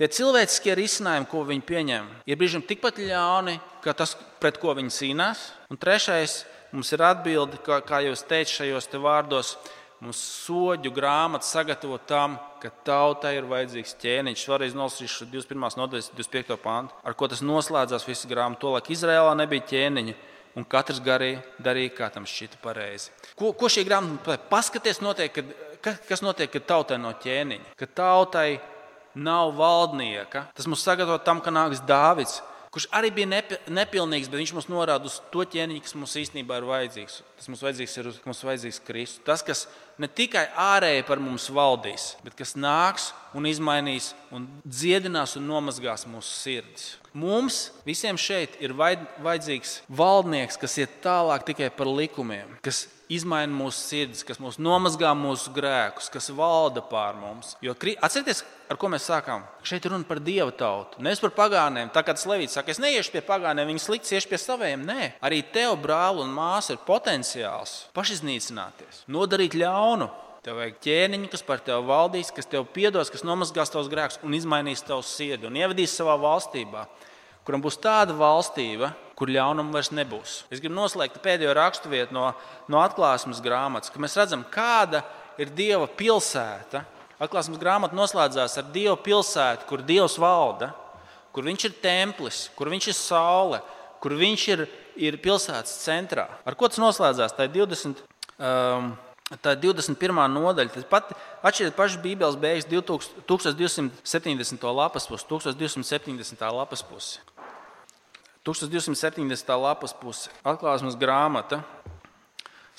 Tie 0.00 0.06
cilvēciskie 0.08 0.72
risinājumi, 0.78 1.26
ko 1.28 1.42
viņi 1.44 1.60
pieņem, 1.68 2.06
ir 2.24 2.38
brīžiem 2.40 2.62
tikpat 2.64 3.02
ļauni, 3.04 3.58
kā 3.84 3.92
tas, 3.92 4.14
pret 4.40 4.56
ko 4.56 4.72
viņi 4.72 4.94
cīnās. 4.96 5.42
Un 5.68 5.76
trešais, 5.76 6.46
mums 6.72 6.92
ir 6.94 7.04
atbilde, 7.04 7.60
kā, 7.66 7.80
kā 7.86 8.02
jūs 8.06 8.24
teicat 8.26 8.60
šajos 8.60 8.90
te 8.90 9.00
vārdos, 9.02 9.56
Mums 10.00 10.16
soļu 10.46 10.88
grāmata 10.96 11.44
sagatavo 11.44 11.98
tam, 12.08 12.38
ka 12.62 12.70
tautai 12.88 13.34
ir 13.36 13.48
vajadzīgs 13.48 13.98
ķēniņš. 14.00 14.44
Šoreiz 14.46 14.76
nolasīšu 14.76 15.26
21. 15.28 15.76
nodaļas, 15.76 16.08
25. 16.16 16.56
pāntu, 16.62 16.96
ar 17.04 17.16
ko 17.20 17.28
tas 17.28 17.42
noslēdzās 17.44 18.06
visa 18.08 18.30
grāmata. 18.30 18.62
Tolēk 18.62 18.88
Izrēlā 18.94 19.34
nebija 19.36 19.66
ķēniņa, 19.74 20.14
un 20.56 20.64
katrs 20.72 21.02
garīgi 21.04 21.42
darīja, 21.60 21.92
kā 21.98 22.08
tam 22.14 22.24
šķita 22.24 22.62
pareizi. 22.64 23.12
Ko, 23.36 23.52
ko 23.52 23.68
šī 23.68 23.84
grāmata 23.90 24.40
kad, 25.84 26.00
kas 26.08 26.24
notiek, 26.24 26.48
kad 26.48 26.68
tautai 26.72 26.96
no 26.96 27.12
ķēniņa? 27.20 27.76
Kad 27.76 27.92
tautai 28.00 28.48
nav 29.20 29.52
valdnieka, 29.60 30.46
tas 30.56 30.70
mums 30.70 30.80
sagatavo 30.86 31.20
tam, 31.20 31.44
ka 31.44 31.52
nāks 31.52 31.84
Dāvids 31.84 32.40
kurš 32.74 32.86
arī 32.94 33.10
bija 33.14 33.28
nepi, 33.30 33.58
nepilnīgs, 33.70 34.30
bet 34.30 34.42
viņš 34.42 34.54
mums 34.56 34.70
norāda 34.70 35.10
uz 35.10 35.20
to 35.32 35.44
ķēniņu, 35.54 35.82
kas 35.84 35.96
mums 35.98 36.16
īstenībā 36.22 36.60
ir 36.60 36.68
vajadzīgs. 36.70 37.20
Tas 37.40 37.48
mums 37.48 37.62
vajadzīgs 37.64 37.94
ir 37.96 38.08
mums 38.28 38.42
vajadzīgs 38.44 38.78
Kristus. 38.84 39.22
Tas, 39.24 39.40
kas 39.40 39.62
ne 39.96 40.04
tikai 40.12 40.42
ārēji 40.60 41.06
par 41.08 41.22
mums 41.24 41.46
valdīs, 41.56 42.10
bet 42.20 42.36
kas 42.36 42.52
nāks 42.52 43.06
un 43.32 43.48
izmainīs, 43.48 44.10
un 44.28 44.44
dziedinās 44.66 45.38
un 45.40 45.48
nomazgās 45.48 46.04
mūsu 46.04 46.34
sirdis. 46.36 46.90
Mums 47.16 47.70
visiem 47.88 48.20
šeit 48.20 48.60
ir 48.60 48.76
vajadzīgs 48.76 49.80
valdnieks, 49.88 50.60
kas 50.60 50.76
iet 50.84 51.00
tālāk 51.00 51.48
tikai 51.48 51.72
par 51.72 51.88
likumiem, 51.88 52.58
kas 52.60 52.84
izmaina 53.10 53.50
mūsu 53.50 53.80
sirdis, 53.82 54.22
kas 54.26 54.38
mūs 54.38 54.60
nomazgā 54.62 55.10
mūsu 55.18 55.50
grēkus, 55.54 56.10
kas 56.12 56.30
valda 56.34 56.82
pār 56.86 57.16
mums. 57.18 57.56
Jo 57.64 57.74
atcerieties, 57.74 58.44
ar 58.70 58.78
ko 58.78 58.90
mēs 58.92 59.08
sākām? 59.10 59.42
Šeit 59.66 59.84
ir 59.84 59.94
runa 59.94 60.06
par 60.06 60.20
dievu 60.22 60.54
tautu, 60.54 61.02
nevis 61.02 61.22
par 61.22 61.34
pagāniem. 61.34 61.90
Tā 61.90 62.04
kā 62.06 62.14
tas 62.14 62.28
Levīts 62.30 62.54
saka, 62.54 62.70
es 62.70 62.78
neiešu 62.82 63.16
pie 63.16 63.24
pagāniem, 63.26 63.72
viņi 63.72 63.82
slikti 63.82 64.14
iešu 64.14 64.30
pie 64.30 64.38
saviem. 64.38 64.86
Nē, 64.86 65.14
arī 65.26 65.42
tev, 65.54 65.74
brāl 65.82 66.22
un 66.22 66.30
māsa, 66.34 66.76
ir 66.76 66.84
potenciāls 66.86 67.29
pašiznīcināties, 67.96 69.04
nodarīt 69.10 69.56
ļaunu. 69.58 70.08
Tev 70.40 70.56
vajag 70.56 70.78
ķēniņu, 70.80 71.28
kas 71.28 71.42
par 71.44 71.60
tevi 71.60 71.84
valdīs, 71.84 72.30
kas 72.32 72.48
tev 72.48 72.64
piedos, 72.72 73.10
kas 73.12 73.26
nomazgās 73.28 73.68
tavus 73.68 73.90
grēkus 73.92 74.22
un 74.24 74.32
izmainīs 74.38 74.80
tavu 74.86 75.04
sirdi 75.04 75.44
un 75.44 75.58
ievadīs 75.60 75.92
savā 75.92 76.14
valstībā, 76.16 76.86
kuram 77.44 77.60
būs 77.60 77.76
tāda 77.82 78.16
valstība, 78.16 78.94
kur 79.20 79.28
ļaunuma 79.28 79.76
vairs 79.76 79.90
nebūs. 79.92 80.38
Es 80.48 80.62
gribu 80.64 80.78
noslēgt 80.78 81.20
pēdējo 81.20 81.52
raksturvietu 81.58 82.16
no, 82.16 82.30
no 82.72 82.80
atklāsmes 82.80 83.42
grāmatas, 83.44 83.92
ka 83.92 84.00
mēs 84.00 84.16
redzam, 84.16 84.46
kāda 84.48 85.02
ir 85.36 85.52
Dieva 85.52 85.84
pilsēta. 85.84 86.86
Atklāsmes 87.20 87.60
grāmata 87.60 87.96
noslēdzās 87.96 88.56
ar 88.62 88.70
Dieva 88.72 88.96
pilsētu, 88.96 89.68
kur 89.68 89.84
Dievs 89.84 90.16
valda, 90.20 90.70
kur 91.36 91.44
Viņš 91.44 91.68
ir 91.68 91.76
templis, 91.84 92.46
kur 92.56 92.72
Viņš 92.72 92.88
ir 92.88 92.96
saule, 92.96 93.60
kur 94.00 94.16
Viņš 94.16 94.46
ir, 94.54 94.64
ir 95.00 95.20
pilsētas 95.22 95.72
centrā. 95.84 96.26
Ar 96.44 96.56
ko 96.58 96.68
tas 96.70 96.80
noslēdzās? 96.82 97.36
Tā 97.36 97.48
ir 97.48 97.54
20. 97.56 98.02
Um, 98.40 98.92
Tā 99.30 99.52
ir 99.54 99.60
21. 99.62 100.26
nodaļa. 100.34 100.72
Tas 100.74 100.86
pat 100.90 101.12
atšķiras 101.46 101.76
pašas 101.76 102.00
Bībeles 102.02 102.34
beigas 102.42 102.66
1270. 102.66 104.64
lapas 104.74 105.06
pusi, 105.06 105.24
1270. 105.30 106.42
lapas 106.50 106.82
pusi. 106.82 107.20
1270. 108.42 109.54
lapas 109.62 109.94
puse 109.94 110.32
atklāsmes 110.42 110.98
grāmata. 110.98 111.62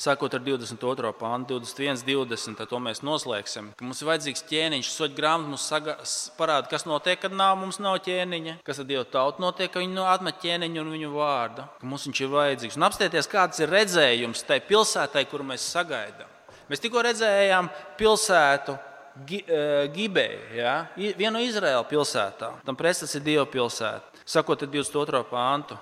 Sākot 0.01 0.33
ar 0.33 0.41
22. 0.41 1.11
pāntu, 1.19 1.59
21, 1.61 2.01
20. 2.07 2.63
To 2.71 2.79
mēs 2.81 3.03
noslēgsim. 3.05 3.69
Mums 3.85 4.01
ir 4.01 4.09
vajadzīgs 4.09 4.45
ķēniņš. 4.49 4.91
Soļu 4.95 5.17
grāmata 5.17 5.51
mums 5.51 5.65
saga, 5.69 5.95
parāda, 6.39 6.69
kas 6.71 6.87
notiek, 6.89 7.19
kad 7.21 7.35
nav, 7.37 7.59
mums 7.61 7.77
nav 7.77 7.99
ķēniņa. 8.07 8.57
Kas 8.65 8.81
ar 8.81 8.87
Dievu 8.89 9.05
tautu 9.13 9.43
notiek, 9.45 9.69
ka 9.69 9.83
viņi 9.83 10.01
atmet 10.09 10.41
ķēniņu 10.41 10.81
un 10.81 10.93
viņu 10.95 11.11
vārdu. 11.13 11.67
Ka 11.77 11.89
mums 11.91 12.07
viņš 12.09 12.21
ir 12.23 12.31
vajadzīgs. 12.33 12.79
Un 12.79 12.87
apstieties, 12.89 13.29
kāds 13.29 13.61
ir 13.61 13.69
redzējums 13.69 14.45
tai 14.49 14.57
pilsētai, 14.65 15.27
kuru 15.29 15.45
mēs 15.53 15.69
sagaidām. 15.75 16.31
Mēs 16.71 16.81
tikko 16.81 17.03
redzējām 17.05 17.69
pilsētu 17.99 18.79
Gibēju, 19.21 20.43
ja? 20.55 20.75
vienu 20.95 21.33
no 21.35 21.41
Izraēlas 21.43 21.89
pilsētām. 21.89 22.61
Tam 22.65 22.77
prestats 22.79 23.17
ir 23.19 23.25
Dieva 23.25 23.43
pilsēta 23.43 24.11
sakot 24.25 24.63
22. 24.63 25.23
pāntu. 25.29 25.77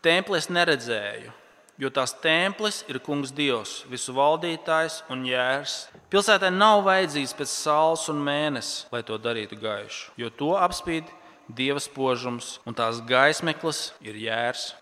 Templis 0.00 0.48
neredzēju, 0.48 1.32
jo 1.80 1.90
tās 1.90 2.12
templis 2.22 2.82
ir 2.90 3.00
kungs 3.02 3.32
Dievs, 3.34 3.80
visu 3.90 4.12
valdītājs 4.16 5.00
un 5.10 5.24
jērs. 5.28 5.86
Pilsētai 6.12 6.50
nav 6.52 6.84
vajadzīgs 6.86 7.32
pēc 7.38 7.50
saules 7.50 8.04
un 8.12 8.20
mēnesis, 8.26 8.84
lai 8.92 9.00
to 9.06 9.16
darītu 9.18 9.58
gaišu, 9.60 10.12
jo 10.20 10.30
to 10.30 10.52
apspīd 10.60 11.08
Dieva 11.50 11.80
spožums 11.82 12.58
un 12.68 12.76
tās 12.78 13.00
gaismeklis 13.02 13.88
ir 14.04 14.18
jērs. 14.20 14.74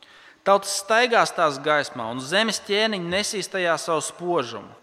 Tautas 0.44 0.74
staigās 0.82 1.32
tās 1.36 1.56
gaismā, 1.62 2.10
un 2.12 2.20
zemes 2.20 2.60
ķēniņi 2.66 3.12
nesīs 3.14 3.48
tajā 3.52 3.76
savu 3.80 4.04
spožumu. 4.04 4.74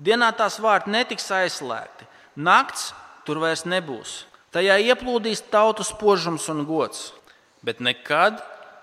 Dienā 0.00 0.30
tās 0.36 0.56
vārti 0.62 0.92
netiks 0.94 1.28
aizslēgti, 1.32 2.08
nakts 2.36 2.92
tur 3.26 3.42
vairs 3.42 3.66
nebūs. 3.68 4.22
Tajā 4.54 4.78
ieplūdīs 4.88 5.44
tautu 5.50 5.84
spožums 5.84 6.48
un 6.52 6.64
gods 6.68 7.10
bet 7.64 7.80
nekad 7.80 8.42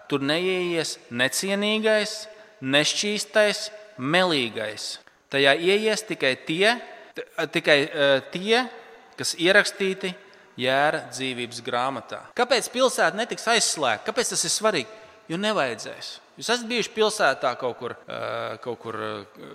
tur 0.09 0.23
neieies 0.25 0.97
necienīgais, 1.13 2.25
nešķīstais, 2.61 3.69
melīgais. 4.01 4.95
Tajā 5.31 5.55
ieies 5.59 6.03
tikai 6.07 6.35
tie, 6.47 6.75
tikai, 7.53 7.77
uh, 7.87 8.17
tie 8.33 8.65
kas 9.19 9.35
ierakstīti 9.39 10.13
jēra 10.61 11.05
dzīvības 11.11 11.61
grāmatā. 11.65 12.23
Kāpēc 12.37 12.69
pilsēta 12.73 13.17
netiks 13.17 13.47
aizslēgta? 13.51 14.07
Kāpēc 14.09 14.33
tas 14.33 14.45
ir 14.47 14.53
svarīgi? 14.53 14.99
Jo 15.31 15.37
nevajadzēs. 15.39 16.15
Jūs 16.39 16.49
esat 16.49 16.67
bijuši 16.67 16.91
pilsētā 16.95 17.53
kaut 17.59 17.77
kur, 17.79 17.95
uh, 17.95 18.57
kaut 18.63 18.79
kur 18.81 18.97
uh, 18.97 19.51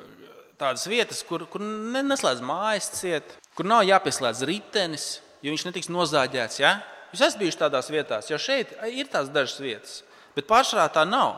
tādas 0.60 0.86
vietas, 0.88 1.22
kur, 1.26 1.44
kur 1.50 1.62
neslēdz 1.62 2.42
mājas 2.44 2.90
ciet, 2.96 3.36
kur 3.56 3.68
nav 3.68 3.84
jāpieslēdz 3.88 4.44
ritenis, 4.48 5.08
jo 5.44 5.52
viņš 5.52 5.66
netiks 5.68 5.90
nozāģēts. 5.92 6.60
Ja? 6.62 6.78
Jūs 7.12 7.24
esat 7.26 7.40
bijuši 7.42 7.60
tādās 7.60 7.90
vietās, 7.92 8.30
jo 8.30 8.38
šeit 8.40 8.72
ir 8.92 9.10
tās 9.12 9.28
dažas 9.32 9.60
vietas, 9.62 9.98
bet 10.36 10.48
pārsvarā 10.48 10.88
tā 10.94 11.04
nav. 11.08 11.36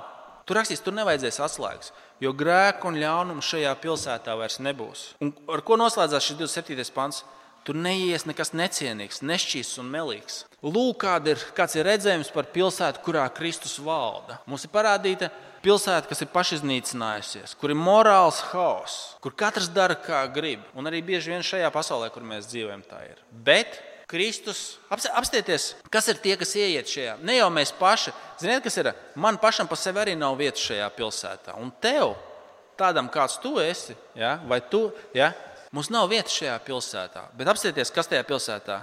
Tur 0.49 0.57
rakstīts, 0.57 0.81
tur 0.81 0.95
nevajadzēs 0.97 1.43
atslēgas, 1.45 1.91
jo 2.25 2.33
grēku 2.33 2.89
un 2.89 2.97
ļaunumu 3.03 3.45
šajā 3.45 3.75
pilsētā 3.83 4.33
vairs 4.41 4.57
nebūs. 4.65 5.03
Un 5.21 5.35
ar 5.53 5.61
ko 5.61 5.77
noslēdzās 5.77 6.31
šis 6.31 6.39
27. 6.41 6.95
pants? 6.97 7.27
Tur 7.69 7.77
neies 7.77 8.23
nekas 8.25 8.55
necienīgs, 8.57 9.19
nešķīsts 9.29 9.77
un 9.83 9.91
melīgs. 9.93 10.39
Lūk, 10.65 11.03
kāda 11.03 11.35
ir, 11.35 11.43
ir 11.77 11.85
redzējums 11.85 12.31
par 12.33 12.49
pilsētu, 12.55 13.03
kurā 13.05 13.27
Kristus 13.37 13.75
valda. 13.85 14.39
Mums 14.49 14.65
ir 14.65 14.73
parādīta 14.73 15.29
pilsēta, 15.61 16.09
kas 16.09 16.25
ir 16.25 16.31
pašiznīcinājusies, 16.33 17.53
kur 17.61 17.75
ir 17.75 17.77
morāls 17.77 18.41
haoss, 18.55 19.19
kur 19.21 19.37
katrs 19.37 19.69
dara 19.75 19.99
kā 20.01 20.23
grib. 20.33 20.65
Un 20.73 20.89
arī 20.89 21.03
bieži 21.05 21.35
vien 21.35 21.45
šajā 21.45 21.69
pasaulē, 21.75 22.09
kur 22.15 22.25
mēs 22.25 22.49
dzīvojam, 22.49 22.87
tā 22.89 23.03
ir. 23.11 23.21
Bet 23.33 23.77
Kristus. 24.09 24.79
Apstieties, 24.91 25.75
kas 25.93 26.09
ir 26.09 26.21
tie, 26.23 26.35
kas 26.41 26.55
ieiet 26.57 26.89
šajā. 26.89 27.19
Ne 27.29 27.39
jau 27.39 27.51
mēs 27.53 27.75
paši. 27.77 28.15
Ziniet, 28.41 28.63
kas 28.65 28.81
ir? 28.81 28.93
Man 29.19 29.37
pašam 29.41 29.69
par 29.69 29.81
sevi 29.81 30.01
arī 30.03 30.17
nav 30.19 30.39
vietas 30.41 30.65
šajā 30.65 30.89
pilsētā. 30.97 31.57
Un 31.61 31.71
tev, 31.83 32.15
tādam 32.81 33.11
kāds 33.13 33.37
tu 33.43 33.59
esi, 33.61 33.97
ja? 34.17 34.39
vai 34.49 34.63
tu, 34.65 34.87
ja? 35.17 35.33
mums 35.77 35.93
nav 35.93 36.09
vietas 36.11 36.37
šajā 36.41 36.57
pilsētā. 36.65 37.29
Bet 37.37 37.53
apstieties, 37.53 37.93
kas 37.93 38.09
tajā 38.09 38.25
pilsētā 38.29 38.83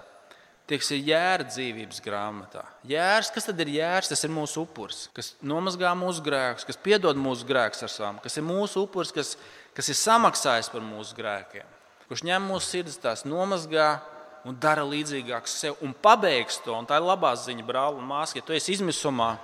Tie, 0.66 0.80
kas 0.82 0.88
ir 0.96 1.04
jēra 1.06 1.46
dzīvības 1.46 2.00
grāmatā. 2.02 2.64
Jērs, 2.90 3.28
kas 3.34 3.46
tad 3.46 3.60
ir 3.62 3.70
jērs? 3.76 4.08
Tas 4.10 4.26
ir 4.26 4.32
mūsu 4.34 4.64
upuris, 4.64 5.04
kas 5.14 5.36
nomazgā 5.46 5.92
mūsu 5.94 6.24
grēkus, 6.26 6.66
kas 6.66 6.80
piedod 6.82 7.20
mūsu 7.22 7.46
grēkus 7.46 7.86
ar 7.86 7.92
savām, 7.94 8.18
kas 8.24 8.40
ir 8.42 8.46
mūsu 8.48 8.88
upuris, 8.88 9.12
kas, 9.14 9.36
kas 9.78 9.92
ir 9.94 10.00
samaksājis 10.00 10.72
par 10.74 10.82
mūsu 10.82 11.14
grēkiem, 11.20 11.70
kurš 12.10 12.26
ņem 12.26 12.50
mūsu 12.50 12.72
sirdis, 12.72 12.98
tās 13.04 13.22
nomazgā 13.30 13.92
un 14.46 14.58
dara 14.62 14.86
līdzīgāks 14.86 15.58
sev 15.64 15.82
un 15.84 15.94
pabeigs 15.94 16.62
to. 16.64 16.74
Un 16.78 16.88
tā 16.88 17.00
ir 17.00 17.08
labā 17.08 17.34
ziņa, 17.40 17.66
brāl 17.66 17.98
un 18.00 18.08
māsa, 18.08 18.38
ja 18.38 18.46
tu 18.46 18.56
esi 18.56 18.76
izmisumā. 18.76 19.36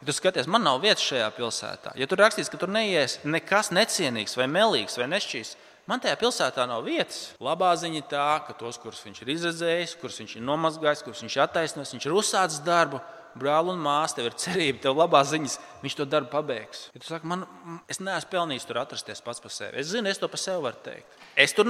Ja 0.00 0.08
tu 0.08 0.14
skaties, 0.14 0.48
man 0.50 0.64
nav 0.66 0.82
vietas 0.82 1.04
šajā 1.06 1.30
pilsētā. 1.36 1.94
Ja 1.98 2.08
tur 2.10 2.20
rakstīts, 2.22 2.50
ka 2.52 2.60
tur 2.60 2.70
neies 2.72 3.18
nekas 3.24 3.72
necienīgs, 3.74 4.36
vai 4.38 4.46
melīgs, 4.50 4.98
vai 5.00 5.08
nešķīs, 5.10 5.54
man 5.90 6.02
tajā 6.04 6.18
pilsētā 6.20 6.66
nav 6.68 6.84
vietas. 6.86 7.32
Labā 7.42 7.72
ziņa 7.80 8.02
ir 8.02 8.06
tā, 8.10 8.28
ka 8.46 8.56
tos, 8.58 8.78
kurus 8.82 9.02
viņš 9.06 9.22
ir 9.24 9.34
izredzējis, 9.36 9.96
kurus 10.02 10.20
viņš 10.22 10.36
ir 10.38 10.46
nomazgājis, 10.46 11.04
kurus 11.06 11.24
viņš 11.24 11.38
ir 11.38 11.44
attaisnojis, 11.46 11.94
viņš 11.96 12.08
ir 12.08 12.16
uzsācis 12.20 12.64
darbu, 12.66 13.00
brāl 13.38 13.72
un 13.72 13.80
māsa, 13.82 14.18
tev 14.18 14.28
ir 14.28 14.36
cerība, 14.38 14.82
tev 14.84 14.98
labā 14.98 15.24
ziņas, 15.26 15.58
viņš 15.82 15.98
to 15.98 16.06
darbu 16.10 16.30
pabeigs. 16.34 16.88
Ja 16.94 17.00
tu 17.00 17.08
saki, 17.08 17.30
man, 17.30 17.46
es 17.90 18.02
neesmu 18.02 18.30
pelnījis 18.34 18.68
tur 18.68 18.84
atrasties 18.84 19.24
pats 19.24 19.42
par 19.42 19.54
sevi. 19.54 19.80
Es 19.80 19.90
zinu, 19.90 20.10
es 20.10 20.20
to 20.20 20.30
par 20.30 20.42
sevi 20.42 20.62
varu 20.68 20.84
teikt. 20.84 21.23
Es 21.36 21.54
tur, 21.54 21.66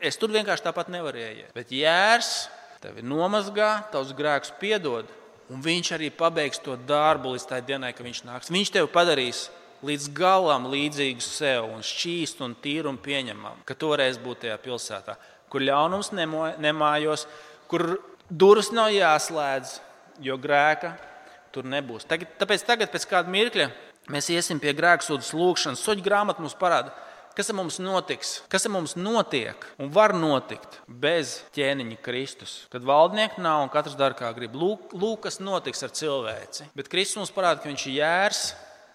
es 0.00 0.16
tur 0.16 0.32
vienkārši 0.32 0.64
tāpat 0.64 0.88
nevaru 0.92 1.20
ieiet. 1.20 1.52
Bet 1.56 1.72
jērs 1.74 2.48
tevi 2.80 3.04
nomazgā, 3.04 3.86
tavs 3.92 4.14
grēks 4.16 4.54
piedod, 4.60 5.08
un 5.52 5.60
viņš 5.62 5.92
arī 5.96 6.10
pabeigs 6.14 6.60
to 6.64 6.76
darbu 6.88 7.34
līdz 7.34 7.46
tai 7.50 7.60
dienai, 7.66 7.92
kad 7.96 8.06
viņš 8.06 8.22
nāks. 8.26 8.52
Viņš 8.52 8.72
tevi 8.72 8.90
padarīs 8.92 9.46
līdz 9.86 10.08
galam 10.16 10.68
līdzīgu 10.72 11.24
sev, 11.24 11.68
un 11.74 11.84
šķīstu, 11.84 12.44
un 12.46 12.56
tīru 12.62 12.90
un 12.92 13.00
pieņemamu, 13.02 13.66
ka 13.68 13.76
toreiz 13.78 14.16
būtu 14.22 14.46
tajā 14.46 14.56
pilsētā, 14.64 15.16
kur 15.52 15.64
ļaunums 15.64 16.12
nemājos, 16.16 17.26
kur 17.70 17.98
durvis 18.30 18.72
nav 18.74 18.94
jāslēdz, 18.94 19.76
jo 20.24 20.38
grēka 20.40 20.94
tur 21.52 21.68
nebūs. 21.68 22.08
Tagad, 22.08 22.32
tāpēc 22.40 22.64
tagad, 22.66 22.92
pēc 22.92 23.04
kāda 23.10 23.32
mirkļa, 23.32 23.68
mēs 24.12 24.30
iesim 24.32 24.60
pie 24.62 24.72
grēksūdas 24.76 25.34
lūgšanas. 25.36 25.84
Soļu 25.84 26.04
grāmata 26.04 26.42
mums 26.44 26.56
parāda, 26.58 26.94
kas 27.36 27.50
ar 27.52 27.56
mums 27.58 27.76
notiks, 27.82 28.36
kas 28.52 28.64
ar 28.66 28.72
mums 28.72 28.94
notiek 28.96 29.66
un 29.82 29.90
var 29.92 30.14
notikt 30.16 30.78
bez 30.88 31.38
ķēniņa 31.56 31.98
Kristus. 32.04 32.54
Kad 32.72 32.86
valdnieku 32.86 33.42
nav 33.44 33.66
un 33.66 33.72
katrs 33.72 33.98
dara 33.98 34.16
kā 34.16 34.30
grib, 34.36 34.56
lūk, 34.56 34.94
lūk 34.96 35.26
kas 35.26 35.36
notiks 35.42 35.84
ar 35.84 35.92
cilvēci. 35.96 36.70
Bet 36.76 36.88
Kristus 36.92 37.20
mums 37.20 37.34
parāda, 37.34 37.60
ka 37.60 37.70
viņš 37.70 37.90
ir 37.90 38.00
jērs. 38.00 38.46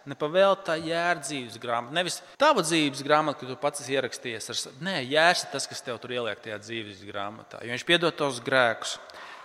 Nepavēlta 0.10 0.72
tā 0.72 0.76
jēra 0.82 1.22
dzīves 1.22 1.60
grāmata. 1.62 1.94
Nevis 1.94 2.16
tava 2.42 2.64
dzīves 2.66 3.04
grāmata, 3.06 3.38
ko 3.38 3.52
tu 3.52 3.58
pats 3.62 3.84
esi 3.84 3.94
ierakstījies. 3.94 4.50
Ar... 4.50 4.80
Nē, 4.82 4.96
jērs 5.06 5.46
ir 5.46 5.52
tas, 5.54 5.68
kas 5.70 5.86
tev 5.86 6.00
tur 6.02 6.16
ieliek 6.16 6.42
tajā 6.42 6.58
dzīves 6.64 7.04
grāmatā. 7.06 7.62
Jo 7.62 7.76
viņš 7.76 7.86
piedod 7.86 8.18
tos 8.18 8.42
grēkus. 8.42 8.96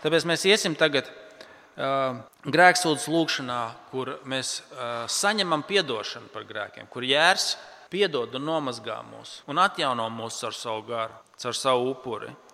Tāpēc 0.00 0.24
mēs 0.32 0.46
iesim 0.48 0.72
tagad 0.80 1.11
uh, 1.12 2.22
grēksūdzes 2.48 3.04
lūgšanā, 3.12 3.61
kur 3.92 4.14
mēs 4.24 4.62
uh, 4.62 5.04
saņemam 5.12 5.66
atdošanu 5.68 6.32
par 6.32 6.48
grēkiem, 6.48 6.88
kur 6.88 7.04
jērs 7.04 7.52
piedod 7.90 8.35
un 8.37 8.44
nomazgā 8.49 8.99
mūs 9.11 9.40
un 9.51 9.62
atjauno 9.62 10.09
mūs 10.12 10.42
ar 10.46 10.57
savu 10.57 10.85
garu, 10.90 11.16
ar 11.44 11.57
savu 11.57 11.90
upuri. 11.92 12.33